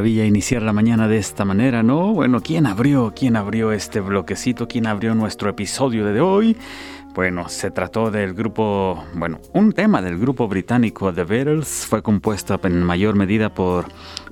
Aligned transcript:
Maravilla 0.00 0.24
iniciar 0.24 0.62
la 0.62 0.72
mañana 0.72 1.08
de 1.08 1.18
esta 1.18 1.44
manera, 1.44 1.82
¿no? 1.82 2.14
Bueno, 2.14 2.40
¿quién 2.40 2.64
abrió? 2.64 3.12
¿Quién 3.14 3.36
abrió 3.36 3.70
este 3.70 4.00
bloquecito? 4.00 4.66
¿Quién 4.66 4.86
abrió 4.86 5.14
nuestro 5.14 5.50
episodio 5.50 6.06
de 6.06 6.22
hoy? 6.22 6.56
Bueno, 7.14 7.50
se 7.50 7.70
trató 7.70 8.10
del 8.10 8.32
grupo, 8.32 9.04
bueno, 9.12 9.40
un 9.52 9.74
tema 9.74 10.00
del 10.00 10.18
grupo 10.18 10.48
británico 10.48 11.12
The 11.12 11.24
Beatles 11.24 11.84
fue 11.86 12.02
compuesto 12.02 12.58
en 12.62 12.82
mayor 12.82 13.14
medida 13.14 13.52
por 13.52 13.88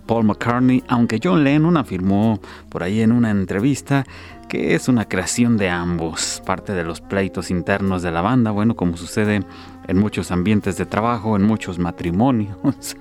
Paul 0.06 0.24
McCartney, 0.24 0.84
aunque 0.88 1.20
John 1.22 1.44
Lennon 1.44 1.76
afirmó 1.76 2.40
por 2.70 2.82
ahí 2.82 3.02
en 3.02 3.12
una 3.12 3.30
entrevista 3.30 4.06
que 4.48 4.74
es 4.74 4.88
una 4.88 5.04
creación 5.04 5.58
de 5.58 5.68
ambos, 5.68 6.42
parte 6.46 6.72
de 6.72 6.82
los 6.82 7.02
pleitos 7.02 7.50
internos 7.50 8.00
de 8.00 8.10
la 8.10 8.22
banda, 8.22 8.52
bueno, 8.52 8.74
como 8.74 8.96
sucede 8.96 9.42
en 9.88 9.98
muchos 9.98 10.30
ambientes 10.30 10.76
de 10.76 10.86
trabajo, 10.86 11.34
en 11.34 11.42
muchos 11.42 11.78
matrimonios. 11.78 12.56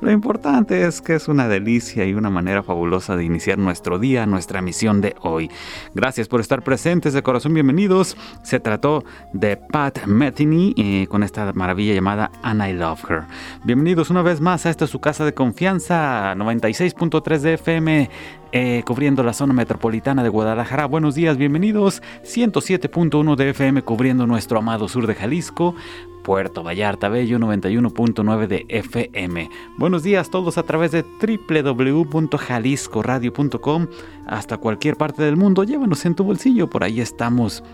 Lo 0.00 0.10
importante 0.12 0.86
es 0.86 1.00
que 1.00 1.14
es 1.14 1.28
una 1.28 1.48
delicia 1.48 2.04
y 2.04 2.14
una 2.14 2.30
manera 2.30 2.62
fabulosa 2.62 3.16
de 3.16 3.24
iniciar 3.24 3.58
nuestro 3.58 3.98
día, 3.98 4.26
nuestra 4.26 4.60
misión 4.60 5.00
de 5.00 5.16
hoy. 5.22 5.50
Gracias 5.94 6.28
por 6.28 6.40
estar 6.40 6.62
presentes 6.62 7.14
de 7.14 7.22
corazón, 7.22 7.54
bienvenidos. 7.54 8.16
Se 8.42 8.60
trató 8.60 9.04
de 9.32 9.56
Pat 9.56 10.04
Metheny 10.06 10.74
eh, 10.76 11.06
con 11.08 11.22
esta 11.22 11.52
maravilla 11.54 11.94
llamada 11.94 12.30
And 12.42 12.62
I 12.62 12.72
Love 12.74 13.10
Her. 13.10 13.22
Bienvenidos 13.64 14.10
una 14.10 14.22
vez 14.22 14.40
más 14.40 14.66
a 14.66 14.70
esta 14.70 14.86
su 14.86 15.00
casa 15.00 15.24
de 15.24 15.32
confianza, 15.32 16.34
96.3 16.34 17.38
de 17.38 17.54
FM 17.54 18.10
eh, 18.56 18.84
cubriendo 18.86 19.24
la 19.24 19.32
zona 19.32 19.52
metropolitana 19.52 20.22
de 20.22 20.28
Guadalajara. 20.28 20.86
Buenos 20.86 21.16
días, 21.16 21.36
bienvenidos. 21.36 22.00
107.1 22.22 23.34
de 23.34 23.50
FM 23.50 23.82
cubriendo 23.82 24.28
nuestro 24.28 24.58
amado 24.58 24.86
sur 24.86 25.08
de 25.08 25.16
Jalisco. 25.16 25.74
Puerto 26.22 26.62
Vallarta 26.62 27.08
Bello 27.08 27.40
91.9 27.40 28.46
de 28.46 28.64
FM. 28.68 29.50
Buenos 29.76 30.04
días 30.04 30.30
todos 30.30 30.56
a 30.56 30.62
través 30.62 30.92
de 30.92 31.02
www.jaliscoradio.com 31.02 33.86
hasta 34.28 34.56
cualquier 34.58 34.96
parte 34.96 35.24
del 35.24 35.36
mundo. 35.36 35.64
Llévanos 35.64 36.06
en 36.06 36.14
tu 36.14 36.22
bolsillo, 36.22 36.70
por 36.70 36.84
ahí 36.84 37.00
estamos 37.00 37.64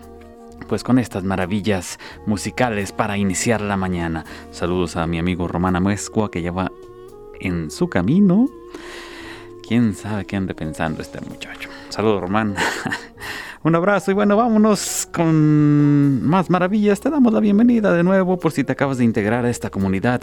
pues 0.67 0.83
con 0.83 0.97
estas 0.97 1.23
maravillas 1.23 1.99
musicales 2.25 2.91
para 2.91 3.19
iniciar 3.19 3.61
la 3.61 3.77
mañana. 3.77 4.25
Saludos 4.49 4.95
a 4.95 5.05
mi 5.05 5.19
amigo 5.19 5.47
Romana 5.47 5.79
Muescua 5.79 6.31
que 6.31 6.41
lleva 6.41 6.71
en 7.39 7.69
su 7.69 7.87
camino 7.87 8.47
quién 9.71 9.95
sabe 9.95 10.25
qué 10.25 10.35
ande 10.35 10.53
pensando 10.53 11.01
este 11.01 11.21
muchacho. 11.21 11.69
Saludos, 11.87 12.19
Román. 12.19 12.57
Un 13.63 13.75
abrazo 13.75 14.09
y 14.09 14.15
bueno, 14.15 14.35
vámonos 14.35 15.07
con 15.13 16.27
más 16.27 16.49
maravillas. 16.49 16.99
Te 16.99 17.11
damos 17.11 17.31
la 17.31 17.39
bienvenida 17.39 17.93
de 17.93 18.01
nuevo 18.01 18.39
por 18.39 18.51
si 18.51 18.63
te 18.63 18.71
acabas 18.71 18.97
de 18.97 19.03
integrar 19.03 19.45
a 19.45 19.51
esta 19.51 19.69
comunidad 19.69 20.19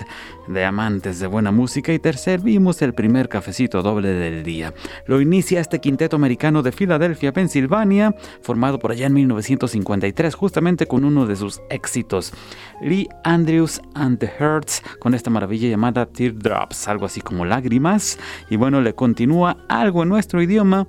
de 0.49 0.65
amantes 0.65 1.21
de 1.21 1.29
buena 1.29 1.53
música 1.53 1.93
y 1.93 2.01
te 2.01 2.13
servimos 2.15 2.83
el 2.83 2.95
primer 2.95 3.29
cafecito 3.29 3.81
doble 3.81 4.09
del 4.09 4.43
día. 4.43 4.75
Lo 5.07 5.21
inicia 5.21 5.61
este 5.61 5.79
quinteto 5.79 6.17
americano 6.17 6.65
de 6.65 6.73
Filadelfia, 6.73 7.33
Pensilvania, 7.33 8.13
formado 8.43 8.81
por 8.81 8.91
allá 8.91 9.07
en 9.07 9.15
1953, 9.15 10.35
justamente 10.35 10.87
con 10.87 11.05
uno 11.05 11.25
de 11.25 11.37
sus 11.37 11.61
éxitos, 11.71 12.33
Lee 12.81 13.09
Andrews 13.23 13.81
and 13.95 14.19
the 14.19 14.27
Hearts, 14.27 14.83
con 14.99 15.15
esta 15.15 15.31
maravilla 15.31 15.69
llamada 15.69 16.07
Teardrops, 16.07 16.89
algo 16.89 17.07
así 17.07 17.21
como 17.21 17.45
lágrimas. 17.45 18.19
Y 18.51 18.57
bueno, 18.57 18.81
le 18.81 18.97
continúa 18.97 19.59
algo 19.69 20.03
en 20.03 20.09
nuestro 20.09 20.43
idioma 20.43 20.89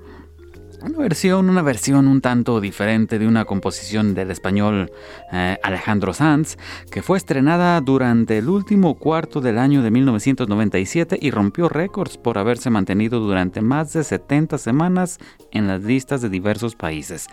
una 0.81 0.99
versión, 0.99 1.49
una 1.49 1.61
versión 1.61 2.07
un 2.07 2.21
tanto 2.21 2.61
diferente 2.61 3.19
de 3.19 3.27
una 3.27 3.45
composición 3.45 4.13
del 4.13 4.31
español 4.31 4.91
eh, 5.31 5.57
Alejandro 5.63 6.13
Sanz, 6.13 6.57
que 6.91 7.01
fue 7.01 7.17
estrenada 7.17 7.79
durante 7.81 8.37
el 8.37 8.49
último 8.49 8.95
cuarto 8.95 9.41
del 9.41 9.57
año 9.57 9.81
de 9.81 9.91
1997 9.91 11.17
y 11.21 11.31
rompió 11.31 11.69
récords 11.69 12.17
por 12.17 12.37
haberse 12.37 12.69
mantenido 12.69 13.19
durante 13.19 13.61
más 13.61 13.93
de 13.93 14.03
70 14.03 14.57
semanas 14.57 15.19
en 15.51 15.67
las 15.67 15.83
listas 15.83 16.21
de 16.21 16.29
diversos 16.29 16.75
países 16.75 17.27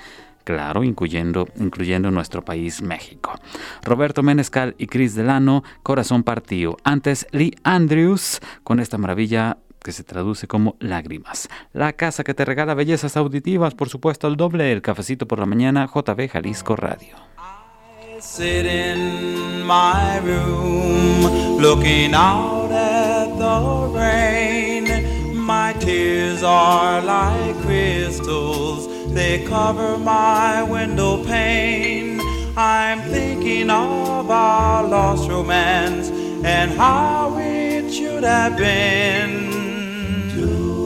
claro, 0.47 0.85
incluyendo, 0.85 1.49
incluyendo 1.57 2.13
nuestro 2.13 2.45
país 2.45 2.81
México. 2.81 3.35
Roberto 3.83 4.23
Menescal 4.23 4.77
y 4.79 4.87
Chris 4.87 5.17
Delano, 5.17 5.65
Corazón 5.83 6.23
Partido. 6.23 6.77
Antes 6.85 7.27
Lee 7.33 7.57
Andrews 7.65 8.41
con 8.63 8.79
esta 8.79 8.97
maravilla 8.97 9.59
que 9.87 9.93
se 9.93 10.03
traduce 10.03 10.49
como 10.49 10.75
lágrimas. 10.81 11.49
La 11.73 11.93
casa 11.93 12.25
que 12.25 12.35
te 12.35 12.45
regala 12.45 12.75
bellezas 12.75 13.17
auditivas, 13.17 13.77
por 13.77 13.89
supuesto 13.89 14.27
el 14.27 14.37
doble, 14.37 14.73
el 14.73 14.83
cafecito 14.83 15.29
por 15.29 15.39
la 15.39 15.47
mañana, 15.47 15.87
JB 15.87 16.29
Jalisco 16.29 16.75
Radio. 16.75 17.15
I 17.39 18.21
sit 18.21 18.67
in 18.67 19.65
my 19.65 20.19
room, 20.25 21.61
looking 21.61 22.15
out 22.17 22.73
at 22.73 23.29
the 23.39 23.89
rain. 23.97 25.37
My 25.37 25.73
tears 25.79 26.43
are 26.43 27.01
like 27.01 27.55
crystals, 27.63 28.89
they 29.15 29.45
cover 29.45 29.99
my 29.99 30.65
window 30.65 31.23
pane. 31.23 32.21
I'm 32.57 33.03
thinking 33.03 33.71
of 33.71 34.33
our 34.33 34.83
lost 34.83 35.31
romance 35.31 36.11
and 36.45 36.73
how 36.73 37.37
it 37.39 37.93
should 37.93 38.25
have 38.25 38.57
been. 38.57 39.66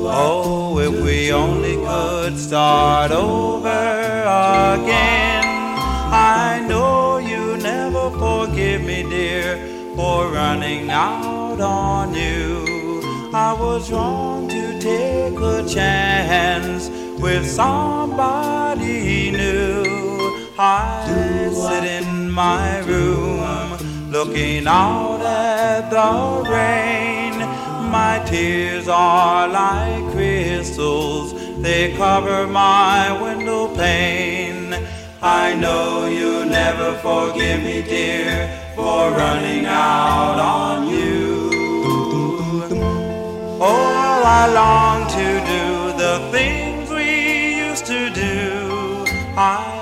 Oh, 0.02 0.78
if 0.78 1.04
we 1.04 1.32
only 1.32 1.76
could 1.76 2.38
start 2.38 3.10
over 3.10 3.68
again. 3.68 5.44
I 6.12 6.64
know 6.68 7.18
you 7.18 7.56
never 7.58 8.10
forgive 8.10 8.82
me, 8.82 9.02
dear, 9.02 9.56
for 9.94 10.28
running 10.28 10.90
out 10.90 11.60
on 11.60 12.14
you. 12.14 13.30
I 13.32 13.52
was 13.52 13.92
wrong 13.92 14.48
to 14.48 14.80
take 14.80 15.38
a 15.38 15.68
chance 15.68 16.88
with 17.20 17.46
somebody 17.46 19.30
new. 19.30 19.84
I 20.58 21.50
sit 21.52 21.84
in 21.84 22.30
my 22.30 22.80
room 22.80 24.10
looking 24.10 24.66
out 24.66 25.20
at 25.20 25.90
the 25.90 26.50
rain 26.50 27.19
my 27.90 28.22
tears 28.24 28.86
are 28.88 29.48
like 29.48 30.12
crystals, 30.12 31.34
they 31.60 31.92
cover 31.96 32.46
my 32.46 33.20
window 33.20 33.74
pane. 33.74 34.74
I 35.20 35.54
know 35.54 36.06
you'll 36.06 36.46
never 36.46 36.94
forgive 36.98 37.62
me, 37.62 37.82
dear, 37.82 38.48
for 38.76 39.10
running 39.10 39.66
out 39.66 40.38
on 40.38 40.88
you. 40.88 41.50
Oh, 43.60 44.22
I 44.24 44.42
long 44.54 44.98
to 45.18 45.28
do 45.54 45.64
the 45.98 46.14
things 46.30 46.90
we 46.90 47.56
used 47.66 47.86
to 47.86 48.08
do. 48.10 49.04
I'm 49.36 49.80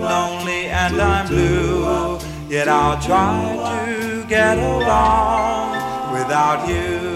lonely 0.00 0.66
and 0.66 1.00
I'm 1.00 1.26
blue, 1.28 2.18
yet 2.48 2.68
I'll 2.68 3.00
try 3.00 3.38
to 3.72 4.26
get 4.26 4.58
along 4.58 6.12
without 6.12 6.68
you. 6.68 7.15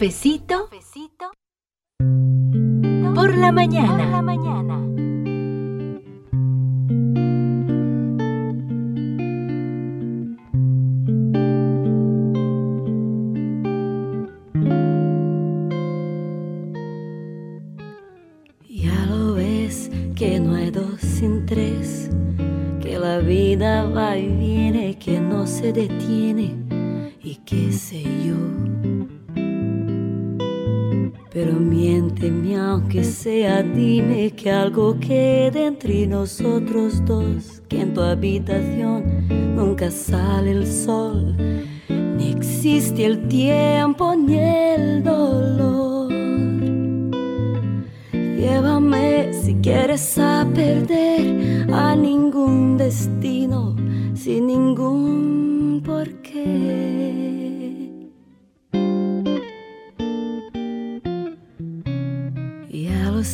Cafecito, 0.00 0.70
Cafecito 0.70 1.30
por 3.14 3.36
la 3.36 3.52
mañana. 3.52 3.98
Por 3.98 4.06
la 4.06 4.22
mañana. 4.22 4.80
Ya 18.70 19.04
lo 19.04 19.34
ves 19.34 19.90
que 20.16 20.40
no 20.40 20.54
hay 20.54 20.70
dos 20.70 20.98
sin 20.98 21.44
tres, 21.44 22.08
que 22.80 22.98
la 22.98 23.18
vida 23.18 23.84
va 23.84 24.16
y 24.16 24.28
viene, 24.28 24.98
que 24.98 25.20
no 25.20 25.46
se 25.46 25.74
detiene 25.74 26.59
dime 33.80 34.30
que 34.32 34.50
algo 34.50 34.98
quede 35.00 35.66
entre 35.66 36.06
nosotros 36.06 37.02
dos, 37.06 37.62
que 37.68 37.80
en 37.80 37.94
tu 37.94 38.02
habitación 38.02 39.26
nunca 39.56 39.90
sale 39.90 40.50
el 40.50 40.66
sol, 40.66 41.34
ni 41.88 42.30
existe 42.30 43.06
el 43.06 43.26
tiempo 43.28 44.14
ni 44.14 44.38
el 44.38 45.02
dolor. 45.02 46.12
Llévame 48.12 49.32
si 49.32 49.54
quieres 49.56 50.18
a 50.18 50.46
perder 50.54 51.72
a 51.72 51.96
ningún 51.96 52.76
destino 52.76 53.74
sin 54.14 54.46
ningún 54.46 55.82
porqué. 55.84 56.99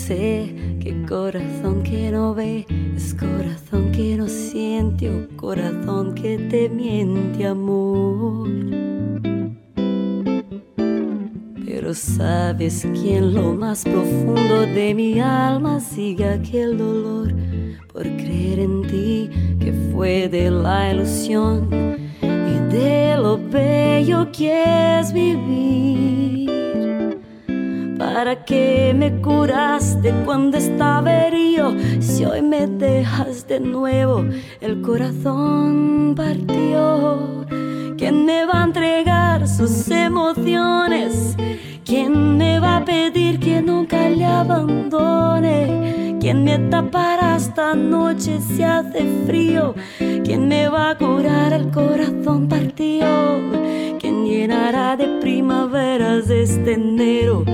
Sé, 0.07 0.55
que 0.79 0.95
corazón 1.05 1.83
que 1.83 2.13
no 2.13 2.33
ve 2.33 2.65
es 2.95 3.13
corazón 3.13 3.91
que 3.91 4.17
no 4.17 4.29
siente 4.29 5.11
o 5.11 5.27
corazón 5.37 6.15
que 6.15 6.39
te 6.39 6.69
miente 6.69 7.45
amor. 7.45 8.49
Pero 11.67 11.93
sabes 11.93 12.87
que 12.95 13.17
en 13.17 13.35
lo 13.35 13.53
más 13.55 13.83
profundo 13.83 14.61
de 14.61 14.95
mi 14.95 15.19
alma 15.19 15.81
sigue 15.81 16.25
aquel 16.25 16.79
dolor 16.79 17.35
por 17.93 18.03
creer 18.03 18.61
en 18.61 18.83
ti 18.83 19.29
que 19.59 19.73
fue 19.93 20.29
de 20.29 20.53
la 20.53 20.93
ilusión 20.93 21.69
y 22.23 22.73
de 22.73 23.17
lo 23.17 23.39
bello 23.39 24.31
que 24.31 25.01
es 25.01 25.13
vivir. 25.13 26.26
¿Para 28.17 28.47
qué 28.47 28.95
me 28.97 29.21
curaste 29.21 30.11
cuando 30.25 30.57
estaba 30.57 31.27
herido? 31.27 31.75
Si 32.01 32.25
hoy 32.25 32.41
me 32.41 32.67
dejas 32.67 33.47
de 33.47 33.61
nuevo, 33.61 34.25
el 34.63 34.81
corazón 34.81 36.15
partió. 36.17 37.45
¿Quién 37.99 38.25
me 38.25 38.47
va 38.47 38.63
a 38.63 38.65
entregar 38.65 39.47
sus 39.47 39.91
emociones? 39.91 41.37
¿Quién 41.85 42.39
me 42.39 42.59
va 42.59 42.79
a 42.79 42.85
pedir 42.87 43.39
que 43.39 43.61
nunca 43.61 44.09
le 44.09 44.25
abandone? 44.25 46.17
¿Quién 46.19 46.43
me 46.43 46.59
tapará 46.71 47.37
esta 47.37 47.75
noche 47.75 48.41
si 48.41 48.63
hace 48.63 49.05
frío? 49.27 49.75
¿Quién 50.25 50.49
me 50.49 50.71
va 50.71 50.89
a 50.93 50.97
curar 50.97 51.53
el 51.53 51.71
corazón 51.71 52.49
partido? 52.49 53.43
¿Quién 54.01 54.25
llenará 54.25 54.97
de 54.97 55.07
primaveras 55.21 56.31
este 56.31 56.73
enero? 56.73 57.45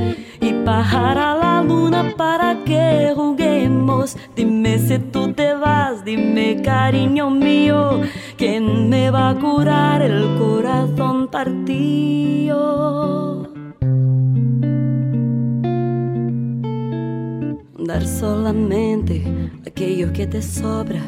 Y 0.43 0.53
bajará 0.65 1.35
la 1.37 1.63
luna 1.63 2.13
para 2.17 2.63
que 2.65 3.13
juguemos. 3.15 4.17
Dime 4.37 4.79
si 4.79 4.99
tú 4.99 5.33
te 5.33 5.55
vas, 5.55 6.05
dime 6.05 6.61
cariño 6.61 7.31
mío. 7.31 8.03
¿Quién 8.37 8.91
me 8.91 9.11
va 9.11 9.31
a 9.31 9.35
curar 9.39 10.03
el 10.03 10.37
corazón 10.39 11.29
partido? 11.29 12.83
dar 17.93 18.07
solamente 18.07 19.23
aquello 19.67 20.13
que 20.13 20.27
te 20.27 20.41
sobra. 20.41 21.03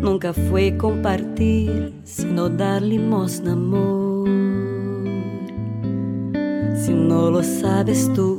Nunca 0.00 0.32
fue 0.32 0.76
compartir, 0.76 1.94
sino 2.04 2.48
dar 2.48 2.82
limosna, 2.82 3.52
amor. 3.52 4.28
Si 6.76 6.92
no 6.92 7.30
lo 7.30 7.42
sabes 7.42 8.12
tú, 8.12 8.38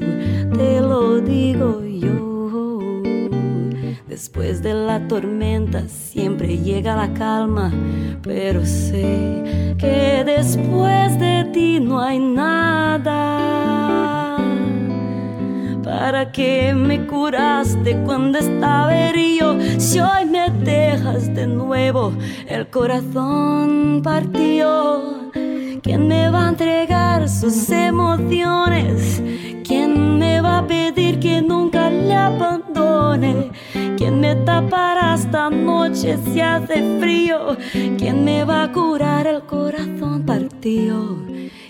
te 0.58 0.80
lo 0.80 1.20
digo 1.20 1.84
yo. 1.84 3.02
Después 4.08 4.62
de 4.64 4.74
la 4.74 5.08
tormenta 5.08 5.88
siempre 5.90 6.58
llega 6.58 6.96
la 6.96 7.14
calma, 7.14 7.72
pero 8.22 8.66
sé 8.66 9.76
que 9.78 10.24
después 10.26 11.20
de 11.20 11.50
ti 11.54 11.80
no 11.82 12.00
hay 12.00 12.20
nada. 12.20 13.16
¿Para 15.84 16.32
qué 16.32 16.74
me 16.74 17.06
curaste 17.06 17.98
cuando 18.06 18.38
estaba 18.40 18.96
herido? 18.98 19.58
Si 19.78 20.00
hoy 20.00 20.26
me 20.26 20.50
dejas 20.50 21.34
de 21.36 21.48
nuevo, 21.48 22.14
el 22.48 22.70
corazón 22.70 24.02
partió. 24.04 25.32
¿Quién 25.84 26.08
me 26.08 26.30
va 26.30 26.46
a 26.46 26.50
entregar 26.50 27.30
sus 27.30 27.70
emociones? 27.70 29.22
¿Quién 30.36 30.44
me 30.44 30.50
va 30.50 30.58
a 30.58 30.68
pedir 30.68 31.20
que 31.22 31.42
nunca 31.42 31.90
le 31.90 32.14
abandone? 32.14 33.52
¿Quién 33.96 34.20
me 34.20 34.36
tapará 34.36 35.16
esta 35.16 35.50
noche 35.50 36.18
si 36.18 36.42
hace 36.42 37.00
frío? 37.00 37.56
¿Quién 37.98 38.26
me 38.26 38.44
va 38.44 38.64
a 38.64 38.72
curar 38.74 39.28
el 39.28 39.44
corazón 39.44 40.24
partido? 40.26 41.20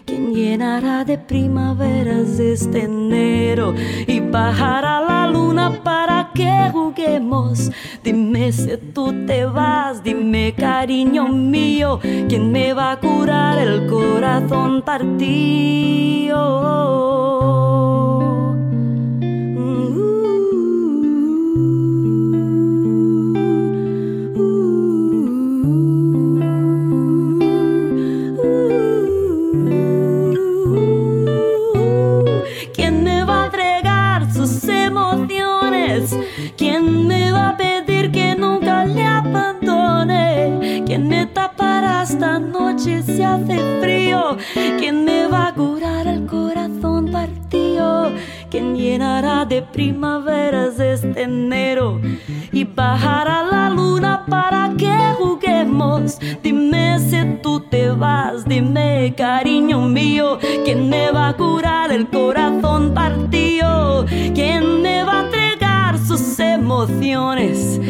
¿Quién 0.03 0.33
llenará 0.33 1.05
de 1.05 1.19
primaveras 1.19 2.39
este 2.39 2.85
enero 2.85 3.75
y 4.07 4.19
bajará 4.19 4.99
la 4.99 5.27
luna 5.27 5.83
para 5.83 6.31
que 6.33 6.71
juguemos? 6.71 7.69
Dime 8.03 8.51
si 8.51 8.77
tú 8.95 9.13
te 9.27 9.45
vas, 9.45 10.03
dime 10.03 10.55
cariño 10.57 11.27
mío, 11.27 11.99
¿quién 12.01 12.51
me 12.51 12.73
va 12.73 12.93
a 12.93 12.99
curar 12.99 13.59
el 13.59 13.85
corazón 13.85 14.81
partido? 14.81 16.55
Esta 42.15 42.39
noche 42.39 43.03
si 43.03 43.21
hace 43.21 43.57
frío? 43.81 44.37
¿Quién 44.79 45.03
me 45.03 45.27
va 45.27 45.49
a 45.49 45.53
curar 45.53 46.07
el 46.07 46.25
corazón 46.25 47.11
partido? 47.11 48.09
¿Quién 48.49 48.77
llenará 48.77 49.43
de 49.43 49.61
primaveras 49.61 50.79
este 50.79 51.23
enero? 51.23 51.99
Y 52.53 52.63
bajará 52.63 53.43
la 53.43 53.69
luna 53.69 54.25
para 54.29 54.71
que 54.77 54.95
juguemos. 55.17 56.17
Dime 56.41 56.99
si 56.99 57.17
tú 57.43 57.59
te 57.59 57.89
vas, 57.89 58.45
dime 58.45 59.13
cariño 59.17 59.81
mío, 59.81 60.39
¿quién 60.63 60.87
me 60.89 61.11
va 61.11 61.29
a 61.29 61.33
curar 61.33 61.91
el 61.91 62.07
corazón 62.07 62.93
partido? 62.93 64.05
¿Quién 64.33 64.81
me 64.81 65.03
va 65.03 65.19
a 65.19 65.25
entregar 65.25 65.97
sus 65.97 66.39
emociones? 66.39 67.81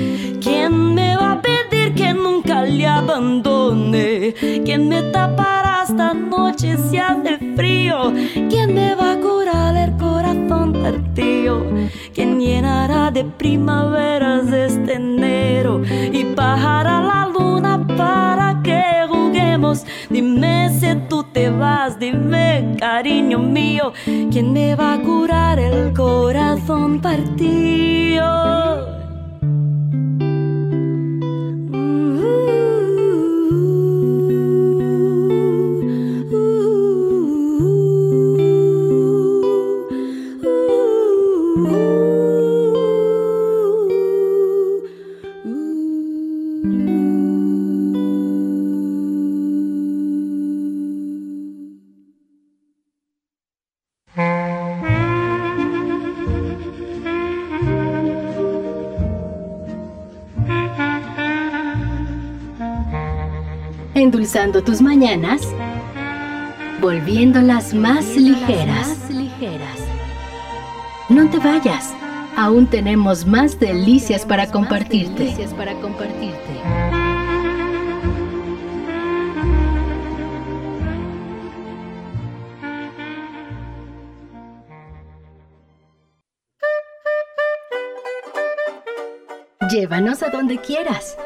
¿Quién 5.26 5.32
me 5.32 5.44
tapará 5.44 5.84
esta 5.84 6.14
noche 6.14 6.78
si 6.78 6.98
hace 6.98 7.38
frío? 7.56 8.14
¿Quién 8.50 8.76
me 8.76 8.94
va 8.94 9.14
a 9.14 9.18
curar 9.18 9.76
el 9.76 9.98
corazón 9.98 10.74
partido? 10.74 11.66
¿Quién 12.14 12.40
llenará 12.40 13.10
de 13.10 13.24
primaveras 13.24 14.52
este 14.54 14.94
enero? 14.94 15.82
Y 15.84 16.36
bajará 16.36 17.02
la 17.02 17.28
luna 17.28 17.86
para 17.98 18.62
que 18.62 18.84
juguemos. 19.10 19.84
Dime 20.12 20.70
si 20.80 20.94
tú 21.10 21.24
te 21.24 21.50
vas, 21.50 21.98
dime 21.98 22.76
cariño 22.80 23.40
mío, 23.40 23.94
¿quién 24.06 24.54
me 24.54 24.76
va 24.76 24.94
a 24.94 25.02
curar 25.02 25.58
el 25.58 25.92
corazón 25.94 27.02
partido? 27.02 28.95
Volviéndolas 67.16 67.74
más 67.74 68.06
ligeras. 68.18 68.98
No 71.08 71.30
te 71.30 71.40
vayas, 71.40 71.94
aún 72.36 72.68
tenemos 72.68 73.26
más 73.26 73.58
delicias 73.58 74.26
para 74.26 74.52
compartirte. 74.52 75.34
Llévanos 89.72 90.22
a 90.22 90.30
donde 90.32 90.58
quieras. 90.58 91.18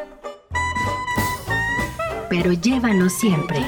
Pero 2.30 2.52
llévanos 2.54 3.14
siempre. 3.14 3.60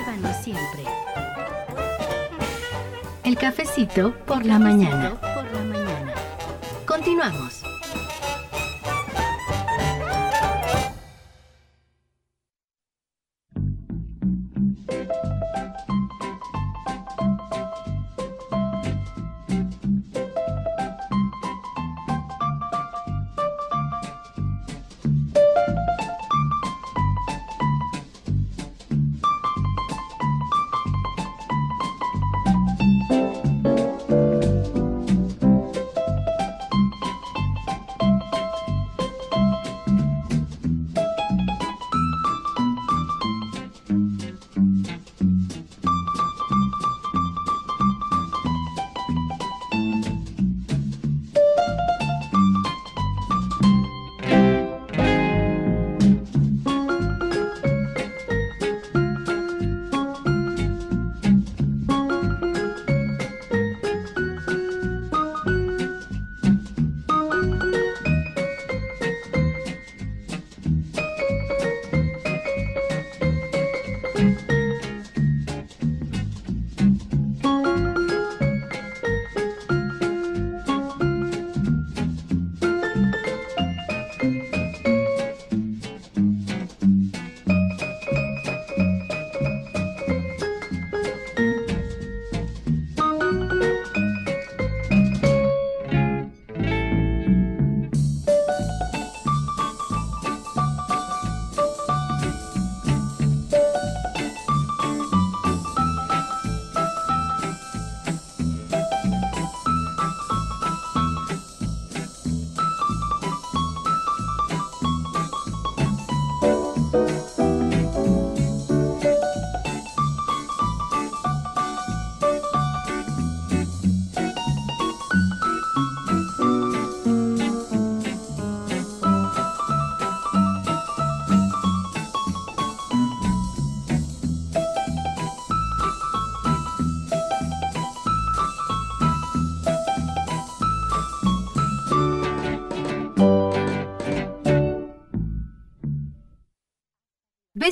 El 3.31 3.37
cafecito 3.37 4.13
por 4.25 4.45
la 4.45 4.59
mañana. 4.59 5.13
Continuamos. 6.85 7.60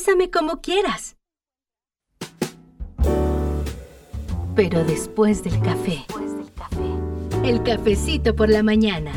Bésame 0.10 0.32
como 0.32 0.60
quieras. 0.62 1.18
Pero 4.56 4.84
después 4.84 5.44
del 5.44 5.62
café. 5.62 6.04
El 7.44 7.62
cafecito 7.62 8.36
por 8.36 8.50
la 8.50 8.64
mañana. 8.64 9.12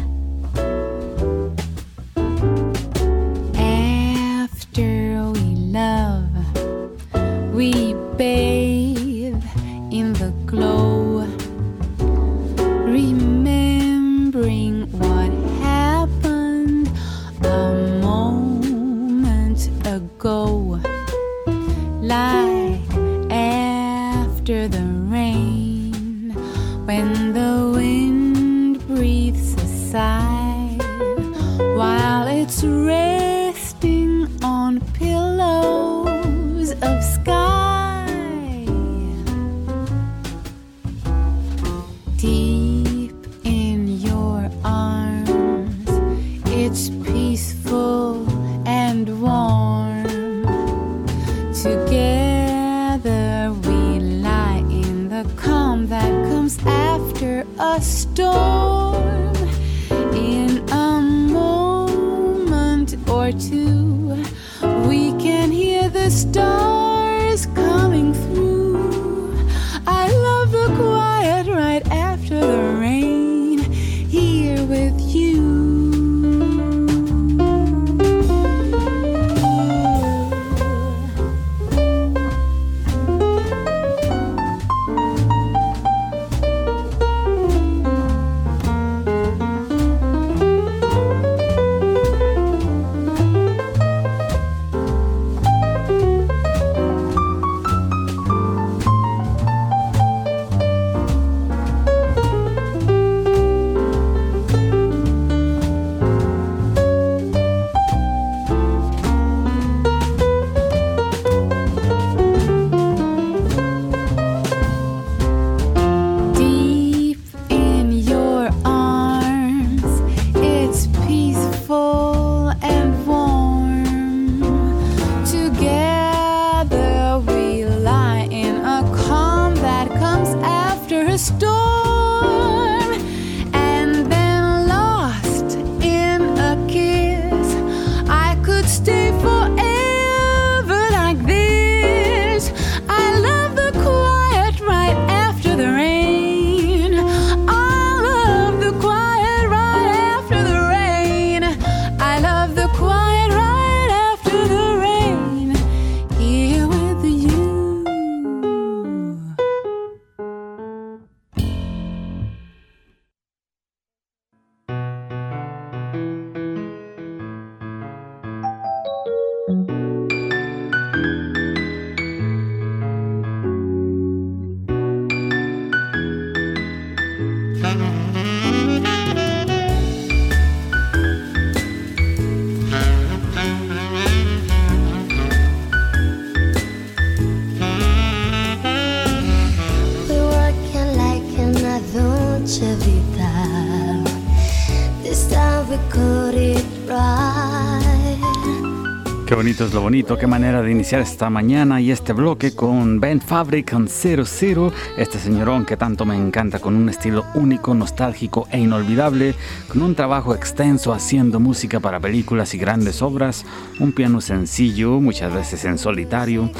Bonito 199.92 200.16
qué 200.16 200.26
manera 200.26 200.62
de 200.62 200.70
iniciar 200.70 201.02
esta 201.02 201.28
mañana 201.28 201.78
y 201.78 201.90
este 201.90 202.14
bloque 202.14 202.54
con 202.54 202.98
Ben 202.98 203.20
Fabric 203.20 203.72
con 203.72 203.88
00, 203.88 204.72
este 204.96 205.18
señorón 205.18 205.66
que 205.66 205.76
tanto 205.76 206.06
me 206.06 206.16
encanta 206.16 206.60
con 206.60 206.76
un 206.76 206.88
estilo 206.88 207.26
único, 207.34 207.74
nostálgico 207.74 208.48
e 208.50 208.58
inolvidable, 208.58 209.34
con 209.68 209.82
un 209.82 209.94
trabajo 209.94 210.34
extenso 210.34 210.94
haciendo 210.94 211.40
música 211.40 211.78
para 211.78 212.00
películas 212.00 212.54
y 212.54 212.58
grandes 212.58 213.02
obras, 213.02 213.44
un 213.80 213.92
piano 213.92 214.22
sencillo, 214.22 214.98
muchas 214.98 215.34
veces 215.34 215.62
en 215.66 215.76
solitario, 215.76 216.50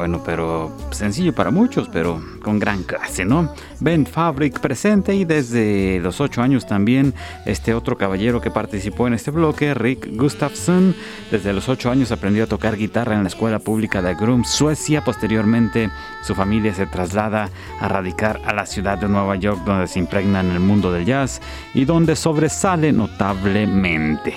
bueno, 0.00 0.22
pero 0.24 0.72
sencillo 0.92 1.34
para 1.34 1.50
muchos, 1.50 1.90
pero 1.90 2.22
con 2.42 2.58
gran 2.58 2.84
clase, 2.84 3.26
¿no? 3.26 3.52
Ben 3.80 4.06
Fabric 4.06 4.58
presente 4.58 5.14
y 5.14 5.26
desde 5.26 6.00
los 6.00 6.22
ocho 6.22 6.40
años 6.40 6.66
también 6.66 7.12
este 7.44 7.74
otro 7.74 7.98
caballero 7.98 8.40
que 8.40 8.50
participó 8.50 9.06
en 9.06 9.12
este 9.12 9.30
bloque, 9.30 9.74
Rick 9.74 10.08
Gustafsson, 10.16 10.94
desde 11.30 11.52
los 11.52 11.68
ocho 11.68 11.90
años 11.90 12.12
aprendió 12.12 12.44
a 12.44 12.46
tocar 12.46 12.78
guitarra 12.78 13.14
en 13.14 13.24
la 13.24 13.28
escuela 13.28 13.58
pública 13.58 14.00
de 14.00 14.14
Grum, 14.14 14.42
Suecia. 14.42 15.04
Posteriormente, 15.04 15.90
su 16.22 16.34
familia 16.34 16.72
se 16.72 16.86
traslada 16.86 17.50
a 17.78 17.86
radicar 17.86 18.40
a 18.46 18.54
la 18.54 18.64
ciudad 18.64 18.96
de 18.96 19.06
Nueva 19.06 19.36
York, 19.36 19.60
donde 19.66 19.86
se 19.86 19.98
impregna 19.98 20.40
en 20.40 20.52
el 20.52 20.60
mundo 20.60 20.90
del 20.90 21.04
jazz 21.04 21.42
y 21.74 21.84
donde 21.84 22.16
sobresale 22.16 22.90
notablemente. 22.90 24.32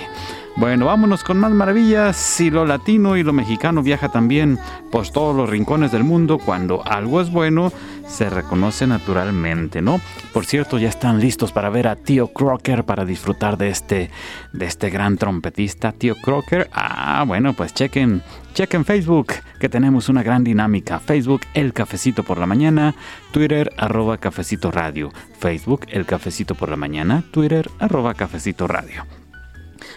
Bueno, 0.55 0.85
vámonos 0.85 1.23
con 1.23 1.39
más 1.39 1.51
maravillas. 1.51 2.15
Si 2.15 2.51
lo 2.51 2.63
latino 2.65 3.17
y 3.17 3.23
lo 3.23 3.33
mexicano 3.33 3.81
viaja 3.81 4.09
también 4.09 4.59
por 4.91 5.09
todos 5.09 5.35
los 5.35 5.49
rincones 5.49 5.91
del 5.91 6.03
mundo, 6.03 6.37
cuando 6.37 6.85
algo 6.85 7.21
es 7.21 7.31
bueno, 7.31 7.73
se 8.07 8.29
reconoce 8.29 8.85
naturalmente, 8.85 9.81
¿no? 9.81 9.99
Por 10.31 10.45
cierto, 10.45 10.77
ya 10.77 10.89
están 10.89 11.19
listos 11.19 11.51
para 11.51 11.71
ver 11.71 11.87
a 11.87 11.95
Tío 11.95 12.27
Crocker 12.27 12.83
para 12.83 13.03
disfrutar 13.03 13.57
de 13.57 13.69
este, 13.69 14.11
de 14.51 14.65
este 14.67 14.91
gran 14.91 15.17
trompetista, 15.17 15.91
Tío 15.91 16.15
Crocker. 16.21 16.69
Ah, 16.71 17.23
bueno, 17.25 17.53
pues 17.53 17.73
chequen, 17.73 18.21
chequen 18.53 18.85
Facebook, 18.85 19.33
que 19.59 19.69
tenemos 19.69 20.07
una 20.07 20.21
gran 20.21 20.43
dinámica. 20.43 20.99
Facebook, 20.99 21.41
El 21.55 21.73
Cafecito 21.73 22.21
por 22.21 22.37
la 22.37 22.45
Mañana, 22.45 22.93
Twitter, 23.31 23.71
arroba 23.75 24.19
Cafecito 24.19 24.69
Radio. 24.69 25.11
Facebook, 25.39 25.87
El 25.89 26.05
Cafecito 26.05 26.53
por 26.53 26.69
la 26.69 26.77
Mañana, 26.77 27.23
Twitter, 27.31 27.71
arroba 27.79 28.13
Cafecito 28.13 28.67
Radio. 28.67 29.03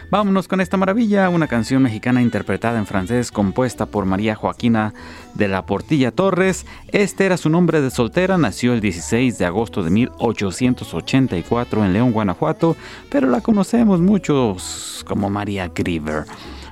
Vámonos 0.08 0.46
con 0.46 0.60
esta 0.60 0.76
maravilla, 0.76 1.28
una 1.28 1.48
canción 1.48 1.82
mexicana 1.82 2.22
interpretada 2.22 2.78
en 2.78 2.86
francés 2.86 3.32
compuesta 3.32 3.86
por 3.86 4.04
María 4.04 4.36
Joaquina 4.36 4.94
de 5.34 5.48
la 5.48 5.66
Portilla 5.66 6.12
Torres. 6.12 6.64
Este 6.92 7.26
era 7.26 7.36
su 7.36 7.50
nombre 7.50 7.80
de 7.80 7.90
soltera, 7.90 8.38
nació 8.38 8.72
el 8.72 8.80
16 8.80 9.36
de 9.36 9.44
agosto 9.46 9.82
de 9.82 9.90
1884 9.90 11.84
en 11.84 11.92
León, 11.92 12.12
Guanajuato, 12.12 12.76
pero 13.10 13.28
la 13.28 13.40
conocemos 13.40 14.00
muchos 14.00 15.04
como 15.08 15.28
María 15.28 15.72
Griever. 15.74 16.24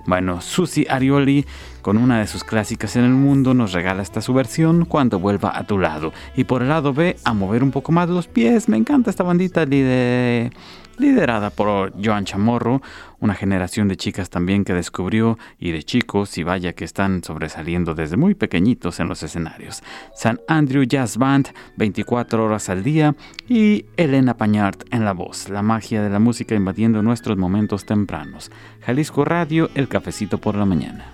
Bueno, 0.06 0.40
Susi 0.40 0.86
Arioli, 0.88 1.44
con 1.82 1.96
una 1.96 2.20
de 2.20 2.28
sus 2.28 2.44
clásicas 2.44 2.94
en 2.94 3.04
el 3.04 3.10
mundo, 3.10 3.52
nos 3.52 3.72
regala 3.72 4.02
esta 4.02 4.20
su 4.20 4.32
versión 4.32 4.84
cuando 4.84 5.18
vuelva 5.18 5.58
a 5.58 5.64
tu 5.64 5.78
lado. 5.78 6.12
Y 6.36 6.44
por 6.44 6.62
el 6.62 6.68
lado 6.68 6.92
B, 6.92 7.16
a 7.24 7.34
mover 7.34 7.64
un 7.64 7.72
poco 7.72 7.90
más 7.90 8.08
los 8.08 8.28
pies. 8.28 8.68
Me 8.68 8.76
encanta 8.76 9.10
esta 9.10 9.24
bandita 9.24 9.66
de 9.66 10.52
liderada 10.98 11.50
por 11.50 11.92
Joan 12.02 12.24
Chamorro, 12.24 12.82
una 13.20 13.34
generación 13.34 13.88
de 13.88 13.96
chicas 13.96 14.30
también 14.30 14.64
que 14.64 14.74
descubrió 14.74 15.38
y 15.58 15.72
de 15.72 15.82
chicos 15.82 16.36
y 16.38 16.42
vaya 16.42 16.74
que 16.74 16.84
están 16.84 17.22
sobresaliendo 17.24 17.94
desde 17.94 18.16
muy 18.16 18.34
pequeñitos 18.34 19.00
en 19.00 19.08
los 19.08 19.22
escenarios. 19.22 19.82
San 20.14 20.40
Andrew 20.48 20.84
Jazz 20.84 21.16
Band, 21.16 21.48
24 21.76 22.44
horas 22.44 22.68
al 22.68 22.82
día 22.82 23.14
y 23.48 23.86
Elena 23.96 24.36
Pañart 24.36 24.84
en 24.92 25.04
la 25.04 25.12
voz, 25.12 25.48
la 25.48 25.62
magia 25.62 26.02
de 26.02 26.10
la 26.10 26.18
música 26.18 26.54
invadiendo 26.54 27.02
nuestros 27.02 27.36
momentos 27.36 27.86
tempranos. 27.86 28.50
Jalisco 28.82 29.24
Radio, 29.24 29.70
el 29.74 29.88
cafecito 29.88 30.38
por 30.38 30.54
la 30.54 30.64
mañana. 30.64 31.06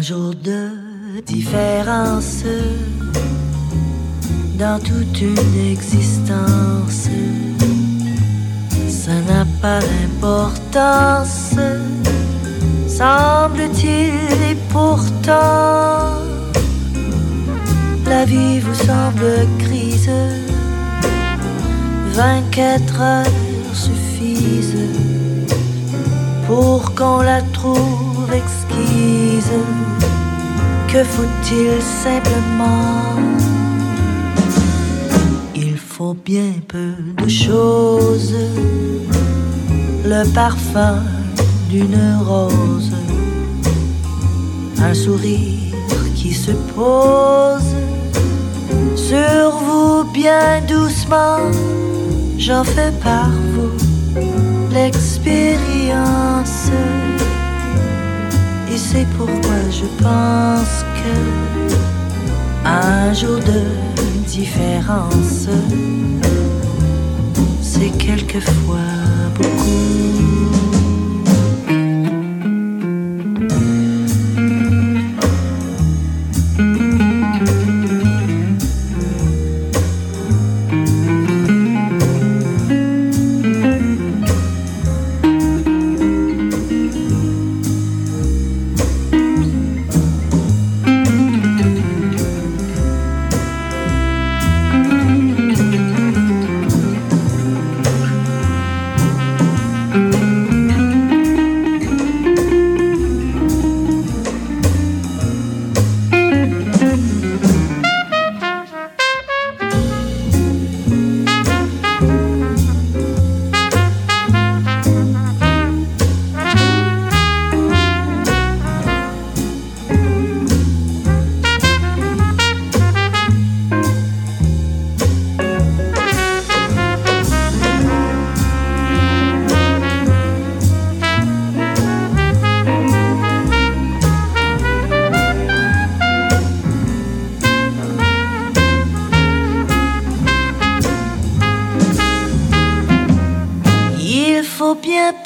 Un 0.00 0.02
jour 0.02 0.34
de 0.42 0.70
différence 1.26 2.44
dans 4.58 4.78
toute 4.78 5.20
une 5.20 5.70
existence. 5.70 7.08
Ça 8.88 9.12
n'a 9.28 9.44
pas 9.60 9.80
d'importance, 9.80 11.54
semble-t-il, 12.88 14.14
et 14.50 14.56
pourtant 14.70 16.16
la 18.06 18.24
vie 18.24 18.60
vous 18.60 18.74
semble 18.74 19.46
grise. 19.58 20.10
24 22.14 23.00
heures 23.02 23.26
suffisent 23.74 24.88
pour 26.46 26.94
qu'on 26.94 27.20
la 27.20 27.42
trouve 27.42 28.09
exquise. 28.32 29.52
Que 30.88 31.04
faut-il 31.04 31.80
simplement? 31.80 33.16
Il 35.54 35.76
faut 35.76 36.16
bien 36.24 36.52
peu 36.66 36.94
de 37.22 37.28
choses. 37.28 38.34
Le 40.04 40.24
parfum 40.32 41.02
d'une 41.68 42.18
rose, 42.24 42.92
un 44.82 44.94
sourire 44.94 45.74
qui 46.14 46.32
se 46.34 46.52
pose 46.74 47.74
sur 48.96 49.50
vous 49.64 50.04
bien 50.12 50.60
doucement. 50.66 51.38
J'en 52.38 52.64
fais 52.64 52.92
par 53.02 53.30
vous 53.52 53.70
l'expérience. 54.72 56.70
C'est 58.88 59.06
pourquoi 59.16 59.60
je 59.70 59.86
pense 60.02 60.84
que 60.98 61.14
un 62.64 63.12
jour 63.12 63.38
de 63.38 63.60
différence, 64.26 65.48
c'est 67.60 67.90
quelquefois 67.98 68.78
beaucoup. 69.34 70.19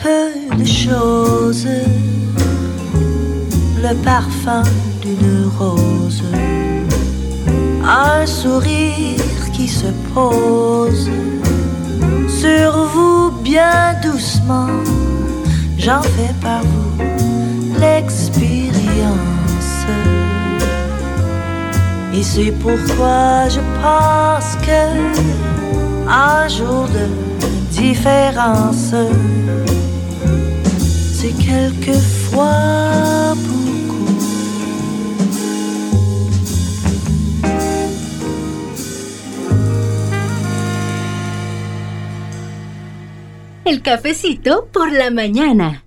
Peu 0.02 0.56
de 0.56 0.64
choses. 0.64 1.66
Le 3.82 3.94
parfum 4.02 4.62
d'une 5.02 5.50
rose, 5.58 6.22
un 7.84 8.26
sourire 8.26 9.52
qui 9.52 9.68
se 9.68 9.88
pose 10.14 11.10
sur 12.28 12.86
vous 12.94 13.30
bien 13.42 13.94
doucement. 14.02 14.68
J'en 15.76 16.02
fais 16.02 16.34
par 16.40 16.62
vous 16.62 17.04
l'expérience. 17.78 18.74
Et 22.14 22.22
c'est 22.22 22.52
pourquoi 22.52 23.48
je 23.48 23.60
pense 23.82 24.56
que 24.66 24.82
un 26.08 26.48
jour 26.48 26.86
de 26.88 27.34
différence, 27.70 28.94
c'est 31.24 31.32
quelquefois 31.42 33.34
beaucoup. 33.34 34.04
El 43.64 43.80
cafecito 43.80 44.68
por 44.70 44.92
la 44.92 45.10
mañana. 45.10 45.82